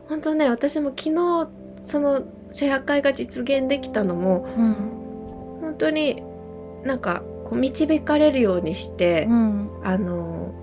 [0.08, 1.48] 本当ね私も昨日
[1.82, 4.74] そのシェア会が実現できたのもうん。
[5.60, 6.22] 本当に
[6.84, 9.70] なんかこう導かれるようにして、うん。
[9.84, 10.54] あの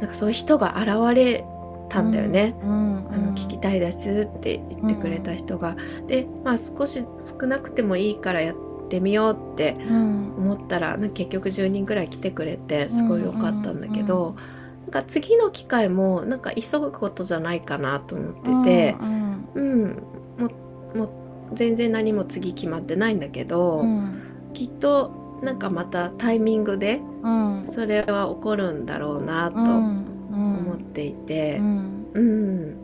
[0.00, 1.44] なんかそういう人が現れ
[1.88, 2.56] たんだよね。
[2.62, 3.08] うん。
[3.10, 5.76] あの聞きたいですって言ってくれた人が、
[6.06, 7.04] でまあ少し
[7.40, 8.67] 少なくてもいいからやって
[9.00, 10.34] みようってうん。
[10.38, 14.36] 思ったらなんか結局10人ぐらい来てくれてすごい良かったんだけど、
[14.82, 20.02] なんか次の機会もなんか急ぐことじゃないかなと思っててう、んうん。
[20.38, 20.46] も
[20.94, 21.10] うもう
[21.54, 24.22] 全然何も次決まってないんだけど、うん。
[24.54, 27.64] きっとなんかまたタイミングでうん。
[27.68, 30.06] それは起こるんだろうなとうん。
[30.30, 32.06] 思っていてう、ん。
[32.14, 32.76] うん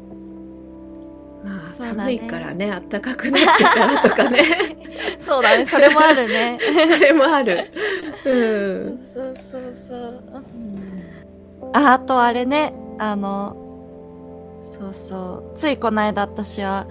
[1.45, 4.43] まあ、寒いからね暖かくなってからとかね。
[5.21, 6.59] そうだねそれもあるね。
[6.89, 7.71] それもある。
[8.25, 8.99] うん。
[9.13, 10.23] そうそうそう。
[11.75, 13.57] あ、あとあれね、あの、
[14.59, 15.53] そうそう。
[15.55, 16.87] ついこの間私は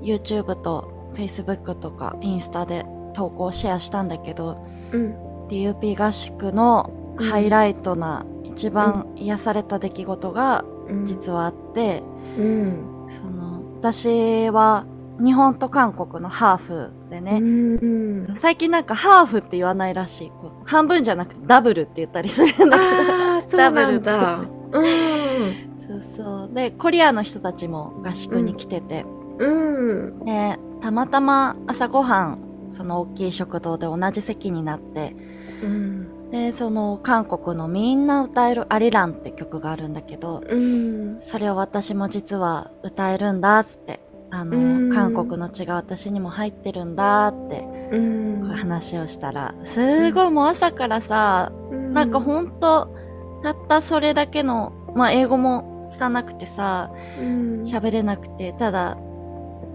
[0.00, 5.16] YouTube と Facebook とかインスタで投稿シェアしたんだけど、うん。
[5.48, 10.64] DUP 合宿のハイライトな一番癒された出来事が
[11.04, 12.02] 実はあって、
[12.38, 13.04] うん。
[13.08, 13.55] その、
[13.92, 14.84] 私は
[15.22, 18.36] 日本と韓国のハーフでね、うん。
[18.36, 20.32] 最近なんかハーフって言わないらしい。
[20.64, 23.12] 半分じゃなくてダブルって言ったりするんだけど。
[23.12, 24.16] ああそうなんだ。
[24.16, 25.76] ダブうん。
[25.76, 26.50] そうそう。
[26.52, 29.06] で、コリアの人たちも合宿に来てて、
[29.38, 30.24] うん。
[30.24, 35.14] で、たまたま朝ごはん、その大きい食堂で同じ席になって、
[35.62, 35.95] うん
[36.30, 41.20] で、その韓国のみんな歌えるアリランって曲があるんだけど、うん。
[41.20, 44.00] それを私も実は歌えるんだっつって、
[44.30, 44.92] あの、うん。
[44.92, 48.40] 韓国の血が私にも入ってるんだって、うん。
[48.40, 52.94] こう話をしたら、すごいもう朝からさ、なんかほんと、
[53.42, 57.62] たったそれだけの、まあ英語も拙くてさ、うん。
[57.62, 58.98] 喋れなくて、ただ、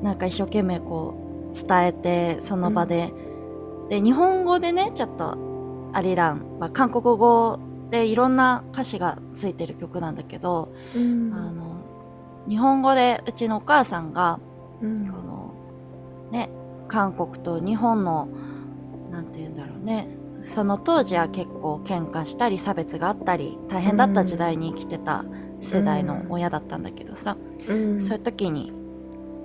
[0.01, 1.15] なんか一生懸命こ
[1.49, 3.13] う、伝えて、その場で。
[3.89, 5.37] で、日本語でね、ちょっと、
[5.93, 11.33] アリラン、まあ、韓国語でいろんな歌詞がついてる曲なんだけど、うん。
[11.33, 11.77] あの、
[12.47, 14.39] 日本語でうちのお母さんが、
[14.81, 15.07] うん。
[15.07, 15.53] この、
[16.31, 16.49] ね、
[16.87, 18.29] 韓国と日本の、
[19.11, 20.07] なんて言うんだろうね、
[20.41, 25.25] その当時は結構喧嘩したり差別があったり、大変だった時代に生きてた
[25.59, 27.37] 世代の親だったんだけどさ、
[27.67, 27.99] うん。
[27.99, 28.71] そういう時に、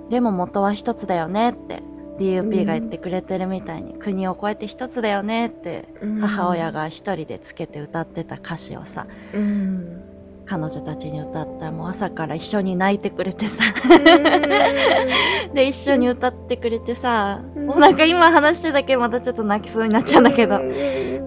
[0.09, 1.83] でも元は一つだよねって、
[2.19, 5.87] DUP が言ってくれてるみたいに、国を越えて一つだよねって、
[6.21, 10.03] 母親が一人でつけて歌ってた歌詞をさ、うん。
[10.45, 13.63] 彼女たちに歌ったらもう朝から一緒に泣いてくれてさ、
[15.53, 17.65] で、一緒に歌ってくれてさ、うん。
[17.67, 20.61] もうなんか今話してたけどまたちょっと泣きそうになっちゃうんだけど、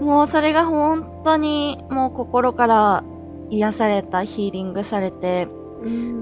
[0.01, 3.05] もうそれが本当にもう心から
[3.51, 5.49] 癒された、ヒーリングされて、
[5.83, 6.21] うん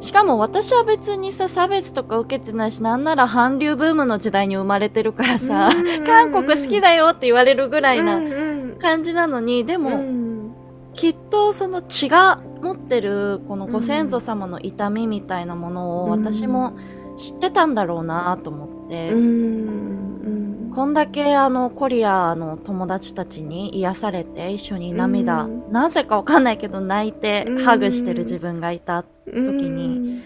[0.00, 5.70] しかも私は別にさ、差別とか受けてないし、なんなら韓流ブームの時代に生まれてるからさ、
[6.04, 10.26] 韓国好きだよって言われるぐらいなうん感じなのに、でも、うん
[10.96, 16.10] きっとその血が持ってるこのご先祖様の痛みみたいなものをうん。
[16.10, 16.76] 私も
[17.18, 19.95] 知ってたんだろうなと思って、うん
[20.76, 25.72] こんだけあのコリアの友達たちに癒されて一緒に涙、うん。
[25.72, 27.64] なぜかわかんないけど泣いてうん。
[27.64, 29.06] ハグしてる自分がいた。
[29.24, 29.58] うん。
[29.58, 30.20] 時に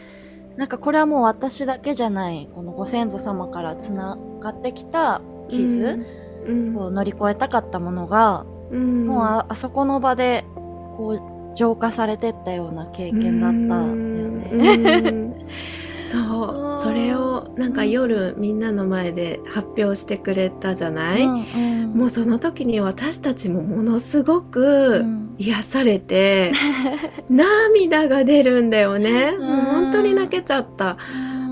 [0.56, 6.00] なんかこれはもう私だけじゃない、このご先祖様からつながってきた傷
[6.48, 6.76] うん。
[6.76, 9.06] を乗り越えたかったものが、うん。
[9.06, 10.44] もうああそこの場で
[10.96, 11.10] こ
[11.54, 15.46] う浄化されてったような経験だったんだよね。
[16.18, 16.82] うんそう。
[16.82, 21.94] それをなんか夜みんなの前で発表してくれたじゃない、うんうん。
[21.94, 25.34] もうその時に私たちもものすごうくん。
[25.38, 26.52] 癒されて、
[27.30, 29.46] 涙が出るんだよね、うん。
[29.46, 30.98] もう本当に泣けちゃった。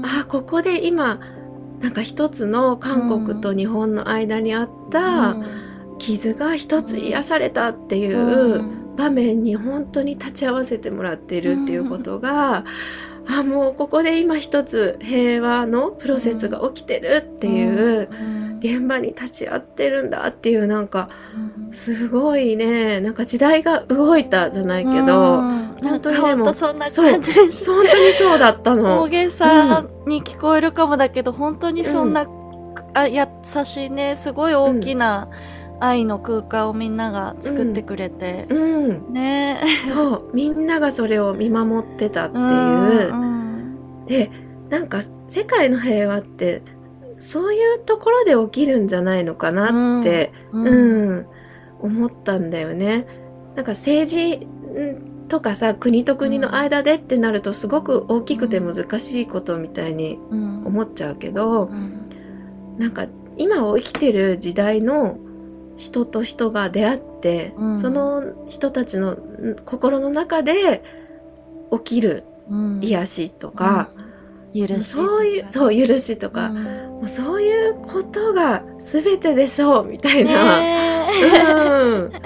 [0.03, 1.21] あここで今
[1.81, 5.37] なんか一つの韓国と日本の間にあった
[5.99, 8.65] 傷が一つ癒されたっていうう
[8.97, 12.65] 場面に本当に立ち会わせてもらってるっていうことが、
[13.31, 18.09] あもうここで今一つ平和のプロセスが起きてるっていう
[18.61, 21.11] 現場に立ち会ってるんだっていうなんか
[21.71, 23.01] すごいね。
[23.01, 25.43] なんか時代が動いたじゃないけど、
[25.83, 27.73] 本当にでもそんな感じでした。
[27.73, 29.03] 本当にそうだったの。
[29.05, 32.27] 大げさに聞こえるかもだけど、本当にそんな、
[32.95, 33.27] あ優
[33.65, 34.17] しいね。
[34.17, 35.29] すごい大きな
[35.81, 39.61] 愛の空間をみんなが作ってくれて、うん、ね。
[39.89, 40.31] そう。
[40.35, 43.13] みんながそれを見守ってたっていう。
[43.13, 44.31] うんで
[44.71, 46.63] なんか世界の平和って
[47.19, 51.19] そういうところで起きるんじゃないのかなって、ううん。
[51.21, 51.27] ん。
[51.81, 53.07] 思ったんだよね。
[53.55, 60.67] なんか政治んとかさ国と国の間でってなるとすごく大きくて難しいことみたいにうん。
[60.67, 62.09] 思っちゃうけどうん
[62.79, 63.07] なんか
[63.37, 65.19] 今を生きてる時代の
[65.79, 67.79] 人と人が出会って、うん。
[67.79, 70.83] その人たちのん心の中で
[71.73, 72.81] 起きるうん。
[72.83, 73.89] 癒しとか、
[74.55, 76.65] 許しそういうそう許しとか、うん。
[76.65, 81.07] もうそういうことが全てでしょうみたいな、ね
[81.45, 82.21] うん、本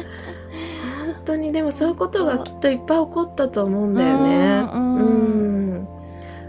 [1.27, 4.69] 当にでもそういうことがきっといっぱい起こったと思うんだよね。
[4.73, 4.99] うんう
[5.29, 5.43] ん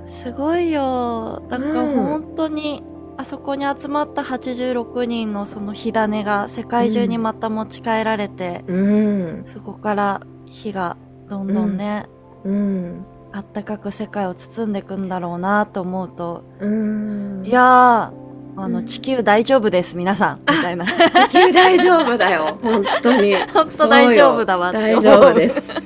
[0.05, 1.43] すごいよ。
[1.49, 1.93] だからうん。
[1.95, 2.83] 本当に、
[3.18, 9.45] あそこに集まった86人のその火種が世界中にまた持ち帰られて、うん。
[9.47, 10.97] そこから火が
[11.30, 12.07] どんどんね、
[12.43, 13.05] うん
[13.36, 17.43] あったかく世界を包んでいくんだろうなと思うと、うん。
[17.45, 18.24] いやー
[18.55, 20.39] あの、地球大丈夫です、皆さん。
[20.41, 20.86] みたいな。
[20.86, 22.57] 地球大丈夫だよ。
[22.61, 23.36] 本当に。
[23.51, 25.82] 本当大丈夫だわ大丈夫です。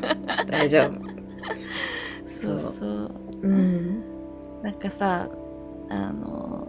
[0.48, 0.92] 大丈夫。
[2.28, 3.12] そうそう。
[3.42, 4.04] うん。
[4.62, 5.28] なんかさ、
[5.90, 6.68] あの、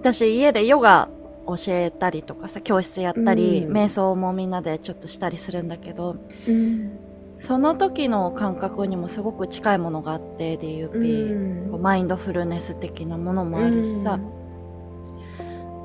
[0.00, 1.08] 私家でヨガ
[1.46, 3.72] 教えたりとかさ、教室やったり、うん。
[3.72, 6.98] 瞑想もみんなでちょっとしたりするんだけど、うん。
[7.38, 11.70] その時の感覚にもすごく近いものがあって、DUP。
[11.70, 14.18] こうマインドフルネス的なものもあるしさ、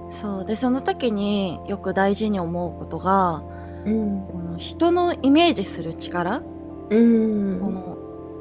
[0.08, 0.46] そう。
[0.46, 3.44] でその時によく大事に思うことが
[3.86, 4.26] うん。
[4.28, 6.42] この人のイメージする力、
[6.90, 7.60] うん。
[7.60, 7.98] この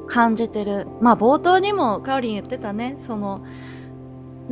[0.07, 0.87] 感じてる。
[1.01, 2.97] まあ冒頭にもかおりん言ってたね。
[2.99, 3.45] その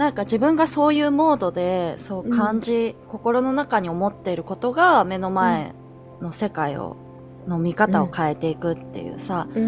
[0.01, 5.75] なんか自分がそういうモードでそう感じ、心の中に思っていることが目の前
[6.19, 6.97] の世界を、
[7.47, 9.67] の見方を変えていくっていうさ、うんう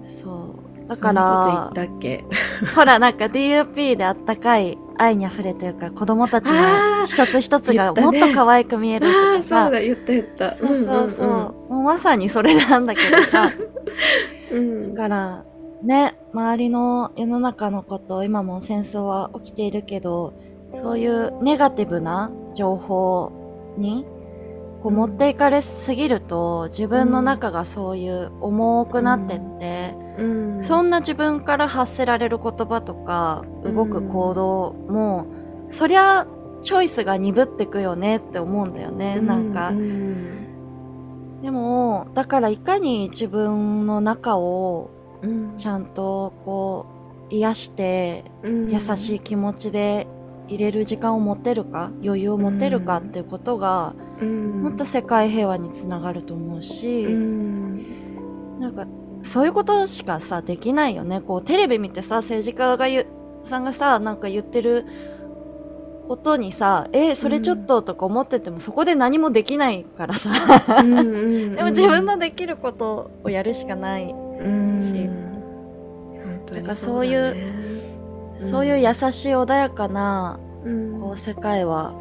[0.00, 0.54] んそ
[0.84, 0.88] う。
[0.88, 1.70] だそんなから
[2.76, 9.70] ほら、なんか DUP であったかい愛に溢れというか、子供たちの一つ一つがもっと可愛く見えるとあかあそうさ。
[9.70, 10.54] だ言った言った。
[10.54, 11.26] そうそうそう。
[11.26, 13.50] んんもうまさにそれなんだけどさ。
[14.54, 14.94] うん。
[14.94, 15.44] だから、
[15.82, 20.34] ね、周りの世の中のこと、今も戦争は起きているけど、
[20.72, 24.06] そういうネガティブな情報に、
[24.82, 30.62] こう持っていかれすぎると、自分の中がそういう重くなってって、うん。
[30.62, 35.26] そんな自分から発せられる言葉とか動く行動も、
[35.68, 36.26] そりゃ
[36.62, 41.42] チョイスが鈍ってくよねって思うんだよね、なんか、うん。
[41.42, 44.90] でもだからいかに自分の中を
[45.26, 45.58] うん。
[45.58, 46.86] ちゃんとこ
[47.30, 48.70] う癒してうん。
[48.70, 50.06] 優しい気持ちで
[50.48, 54.62] 入れる時間を持てるか余裕を持てるかっていうことが、うん。
[54.62, 58.60] もっと世界平和につながると思うし、うん。
[58.60, 58.86] なんか
[59.22, 61.20] そういうことしかさできないよね。
[61.20, 63.06] こうテレビ見てさ政治家が言う
[63.42, 64.84] さんがさなんか言ってる
[66.06, 70.30] ことにさえそれちょっととか思ってても、そこで何もできないからさ。
[70.78, 74.25] うんうん でも自分のできることをやるしかない、うん
[74.80, 75.08] し
[76.22, 77.66] 本当にだからそういうだね。
[78.34, 81.00] そういう優しい穏やかなうん。
[81.00, 81.94] こう世界は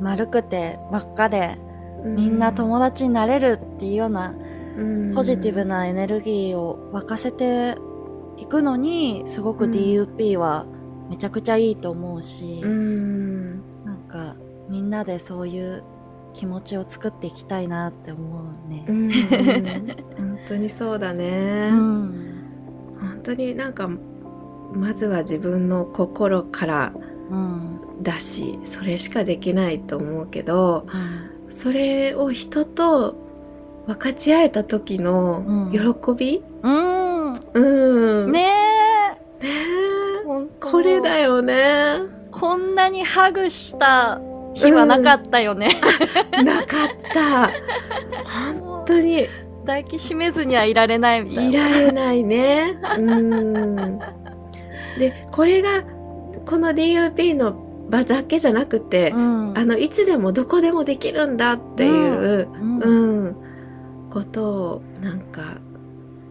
[0.00, 1.58] 丸くて真っ赤で
[2.04, 4.34] うみんな友達になれるっていうような
[4.76, 5.14] うん。
[5.14, 7.76] ポジティブなエネルギーを沸かせて
[8.36, 9.70] いくのにすごくうん。
[9.70, 10.66] DUP は
[11.08, 13.84] めちゃくちゃいいと思うし、うん。
[13.84, 14.34] なんか
[14.68, 15.84] みんなでそういう
[16.32, 18.84] 気持ちを作っていきたいなって思うね。
[18.88, 18.92] う。
[18.92, 19.10] ん。
[20.18, 22.32] 本 当にそうだね、うん
[23.00, 23.88] 本当になんか
[24.72, 26.92] まずは自分の心から
[27.30, 33.14] うんだしそれしかできないと思うけどうんそれを人と
[33.86, 35.78] 分かち合えた時のうん喜
[36.16, 36.42] び？
[36.62, 37.34] うん。
[37.34, 38.28] うん。
[38.30, 38.48] ねね
[39.42, 39.46] え。
[39.46, 41.98] えほんとこれだよね。
[42.32, 44.20] こんなにハグした
[44.54, 45.68] 日はなかったよね。
[46.44, 47.46] なかった。
[48.58, 49.28] 本当に
[49.66, 51.68] 抱きしめずにはいられないみたいいな。
[51.68, 53.98] られないねうん
[54.98, 55.82] でこれが
[56.46, 57.52] この DUP の
[57.90, 63.36] 場だけじゃなくて、うんあのいつでもどこでもできるんだっていう、うんうん
[64.10, 65.58] ことをなんか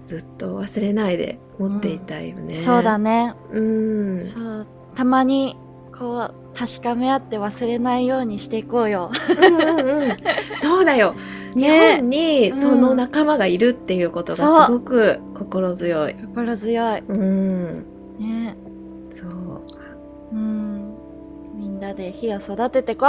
[0.07, 2.55] ずっと忘れないで持っていたいよね。
[2.55, 3.33] そうだね。
[3.51, 5.55] うん、そうたまに
[5.95, 9.11] こう確かめ合って忘れないようにしていこうよ。
[9.38, 10.17] うんうんうん
[10.61, 11.15] そうだよ。
[11.55, 16.15] 日ね本にうんその仲間がいるっていうことがすごく心強い。
[16.15, 16.99] 心強い。
[16.99, 17.85] うん、
[18.19, 18.55] ね。
[19.13, 19.61] そう。
[20.33, 20.93] うん。
[21.55, 23.07] みんなで火を育ててこ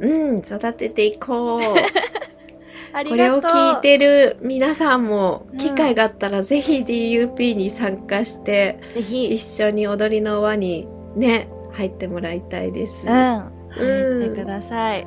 [0.00, 0.06] う。
[0.06, 1.60] うん、育てていこう。
[3.08, 3.40] これを。
[3.40, 9.34] 聞いてる皆さんもうん機会があったらぜひ DUP に参加してぜひ。
[9.34, 12.94] 一緒に踊りの輪にね入ってもらいたいです。
[13.06, 13.10] うん。
[13.10, 15.06] 入ってください。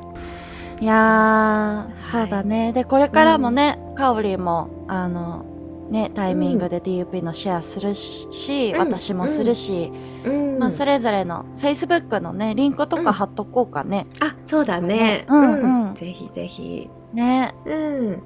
[0.80, 2.72] いやー、そうだね。
[2.72, 5.44] で、これからもね、かおりんも、あの、
[5.90, 9.90] ね、タイミングで DUP のシェアするし、うん私もするし、
[10.24, 14.06] うん、まあ、それぞれの Facebook のね、リンクとか貼っとこうかね。
[14.20, 15.24] あそうだね。
[15.28, 16.90] うんうんぜひぜひ。
[17.12, 17.54] ね。
[17.64, 18.22] うん。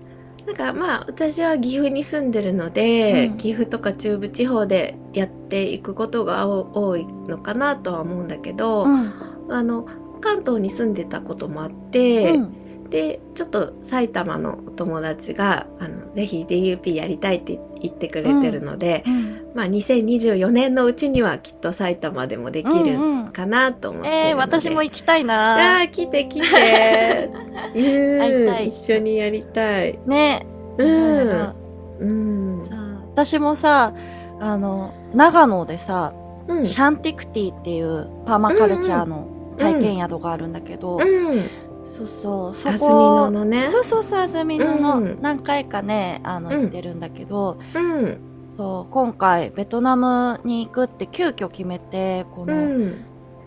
[0.46, 9.12] なんかまあ私は岐阜に住んでるので、うん岐阜とか中部地方でやっていくことがお多いのかなとは思うんだけど、うん。
[9.50, 9.86] あの
[10.22, 12.62] 関東に住んでたこともあって、うん。
[12.88, 19.52] でちょっと埼玉のお友達があのぜひ DUP やりたいって言ってくれてるので、うん。
[19.54, 27.30] まあ2024年のうちにはきっと埼玉でもできるうんうんかなと思ってるので、えー、私も行きたいあなー来て来て。
[27.74, 28.68] ういたい。
[28.68, 29.98] 一緒にやりたい。
[30.06, 30.46] ね。
[30.78, 31.54] うん。
[31.98, 32.58] うん。
[32.60, 32.76] らさ
[33.14, 33.94] 私もさ、
[34.40, 36.12] あの、長野でさ、
[36.46, 36.66] うん。
[36.66, 39.26] シャンティクティっていうパーマカルチャーの
[39.58, 41.50] 体験宿があるんだけど、うん。
[41.84, 42.94] そうそうそ安曇こ
[43.26, 43.66] 野のね。
[43.66, 48.18] そうそうそう安曇野の、うん何回かねあのうん行ってるんだけど、うん。
[48.48, 52.94] そう今回ベトナムに行くって急遽決めてこうの、ん。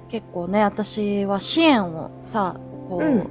[0.09, 2.59] 結構ね私は支援をさ
[2.89, 3.27] こう、うん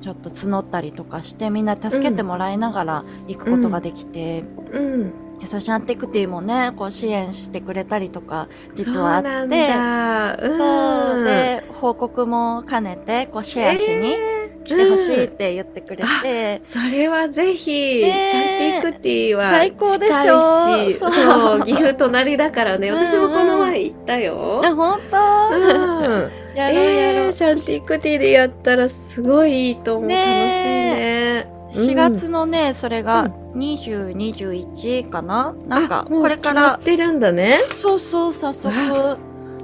[0.00, 5.12] ちょっと募ったりとかしてみんな助けてもらいながら行くことができて、うん。
[5.40, 6.72] でソーシャンティクティもね。
[6.76, 9.28] こう支援してくれたりとか実はあって。
[9.28, 10.50] そう。
[10.50, 11.24] うん、そう。
[11.24, 14.44] で報告も兼ねてこうシェアしにえー。
[14.64, 20.40] 来てほしいっうんて言ってくれて、それはぜひ、ねシャンティクティは最高でしょ。
[20.92, 21.10] そう。
[21.10, 22.88] そう岐阜隣だからね。
[22.88, 23.06] うんうん。
[23.06, 33.44] 私もこの前行ったよ、あ本当、うん、 やろうやろう、えー、シャンティクティでやったらすごいいいと思う、ね楽しいね4月のねそれがうん。
[33.58, 35.54] 20、21かな？
[35.66, 36.74] なんかこれから。
[36.74, 37.60] ってるんだね。
[37.76, 38.68] そうそう早速。
[38.68, 39.16] わ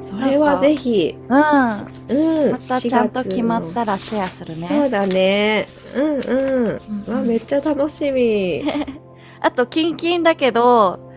[0.03, 1.17] それはぜひ。
[1.17, 1.29] うん。
[1.29, 1.77] ま
[2.09, 2.59] うん。
[2.59, 4.69] たちゃんと4月の決まったらシェアするね。
[4.69, 5.69] そうだね。
[5.95, 6.81] うんうん。
[7.09, 8.65] うんわめっちゃ楽しみ。
[9.43, 11.10] あとキンキンだけど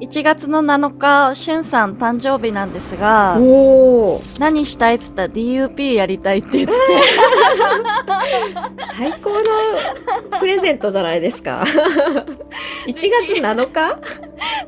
[0.00, 3.36] 1月の7日しゅんさん誕生日なんですが
[4.38, 6.78] 何したいっつったら DUP やりたいって言ってて。
[8.96, 11.64] 最高のプレゼントじゃないですか。
[12.86, 13.98] 1月7日？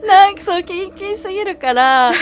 [0.06, 2.12] なんかそうキンキンすぎるから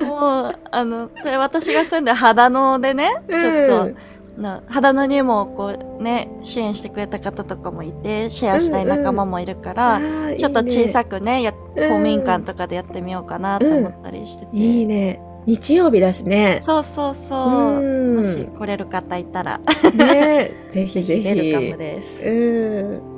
[0.00, 3.96] もうあの私が住んでる秦野でねちょっと、うん
[4.36, 11.88] な秦野にもこうね支援してくれた方とかもいてシェアしたい仲間もいるから、ーちょっと小くさくねやうん。
[11.88, 14.46] 公民館とかでやってみようかなと思ったりして。
[14.46, 15.20] て、いいね。
[15.46, 16.60] 日曜日だしね。
[16.62, 18.16] そうそうそう、うん。
[18.16, 19.58] もし来れる方いたら。
[19.94, 20.52] ね。
[20.70, 21.28] ぜひぜひ。
[21.28, 23.14] ウェルカムです、うん。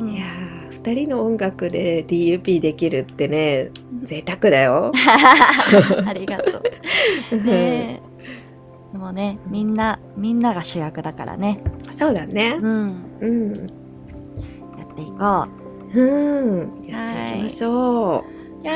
[0.00, 3.70] うんいやー二人の音楽で DUP できるってね
[4.04, 4.92] 贅沢だよ。
[6.06, 6.58] ありがと
[7.32, 7.36] う。
[7.36, 8.07] ねえ
[8.92, 11.60] でもねみんなみんなが主役だからね
[11.90, 12.66] そうだねう。
[12.66, 13.52] んうん。
[14.78, 15.46] やっていこ
[15.94, 16.86] うん。
[16.86, 18.24] やっていきましょう。
[18.60, 18.72] ういや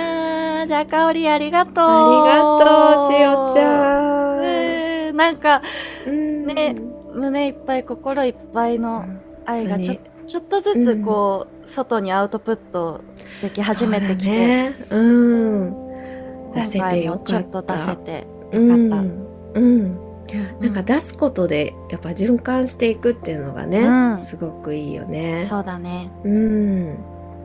[0.64, 4.44] ーじゃあかおりありがとうありがとう、ちよちゃん。
[4.44, 5.62] えーなんか
[6.06, 6.74] うんね
[7.14, 9.04] 胸いっぱい心いっぱいの
[9.44, 13.02] 愛がちょ本ちょっとずつこう、外にアウトプット
[13.42, 14.86] でき始めてきて、そうだね。
[14.90, 16.52] うん。
[16.54, 17.24] 出今せてよかった。
[17.24, 19.31] ちょっと出せてうんよかっうん。
[19.52, 25.44] た、なんか出すことでやっぱ循環していくっていうのがね、うんすごくいいよね。
[25.48, 26.96] そうだねうん。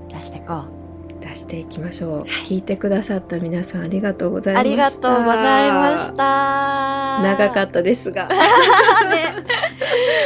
[0.09, 0.63] 出していこ
[1.19, 2.23] 出していきましょう。
[2.45, 5.09] 聞いてくださった皆さんありがとうござうあいました。
[5.09, 8.27] りがとうございました長かったですが。
[8.29, 8.35] ね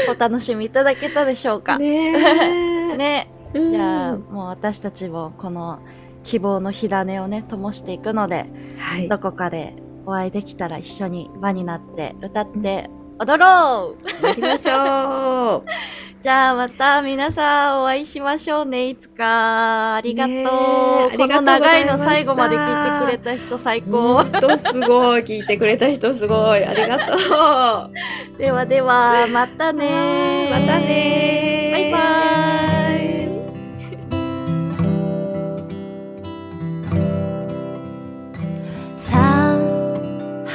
[0.10, 5.80] お楽しみいただけたでしょうかね ねじゃあもう私たちもこの
[6.24, 8.46] 希望の火種をね灯していくので
[8.78, 9.08] はい。
[9.10, 9.74] どこかで
[10.06, 15.64] お会いできたら一緒に輪になって歌って踊ろうやりましょう。
[16.22, 25.22] じゃあまた皆さんお会いしましょうねいつかありがとう、ねこの長いの最後まで聞いてくれた人最高とすごい。
[25.24, 26.64] 聞いてくれた人すごい。
[26.64, 28.38] ありがとう。
[28.38, 31.61] ではではまたねまたね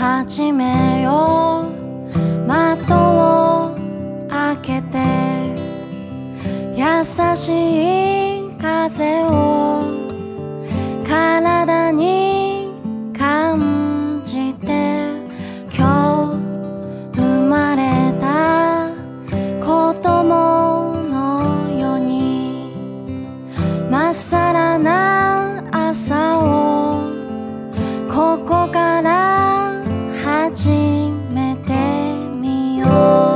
[0.07, 1.69] 始めよ
[2.15, 2.47] う。
[2.47, 3.77] 窓を
[4.28, 5.03] 開けて。
[6.77, 6.85] 優
[7.35, 7.49] し
[8.39, 9.83] い風を。
[11.05, 12.70] 体に
[13.19, 15.11] 感じて。
[15.77, 16.39] 今
[17.12, 18.91] 日生まれた。
[19.61, 22.70] 子供のように。
[23.91, 25.15] まっさらな
[30.70, 31.72] めて
[32.40, 32.86] みよ
[33.32, 33.36] う。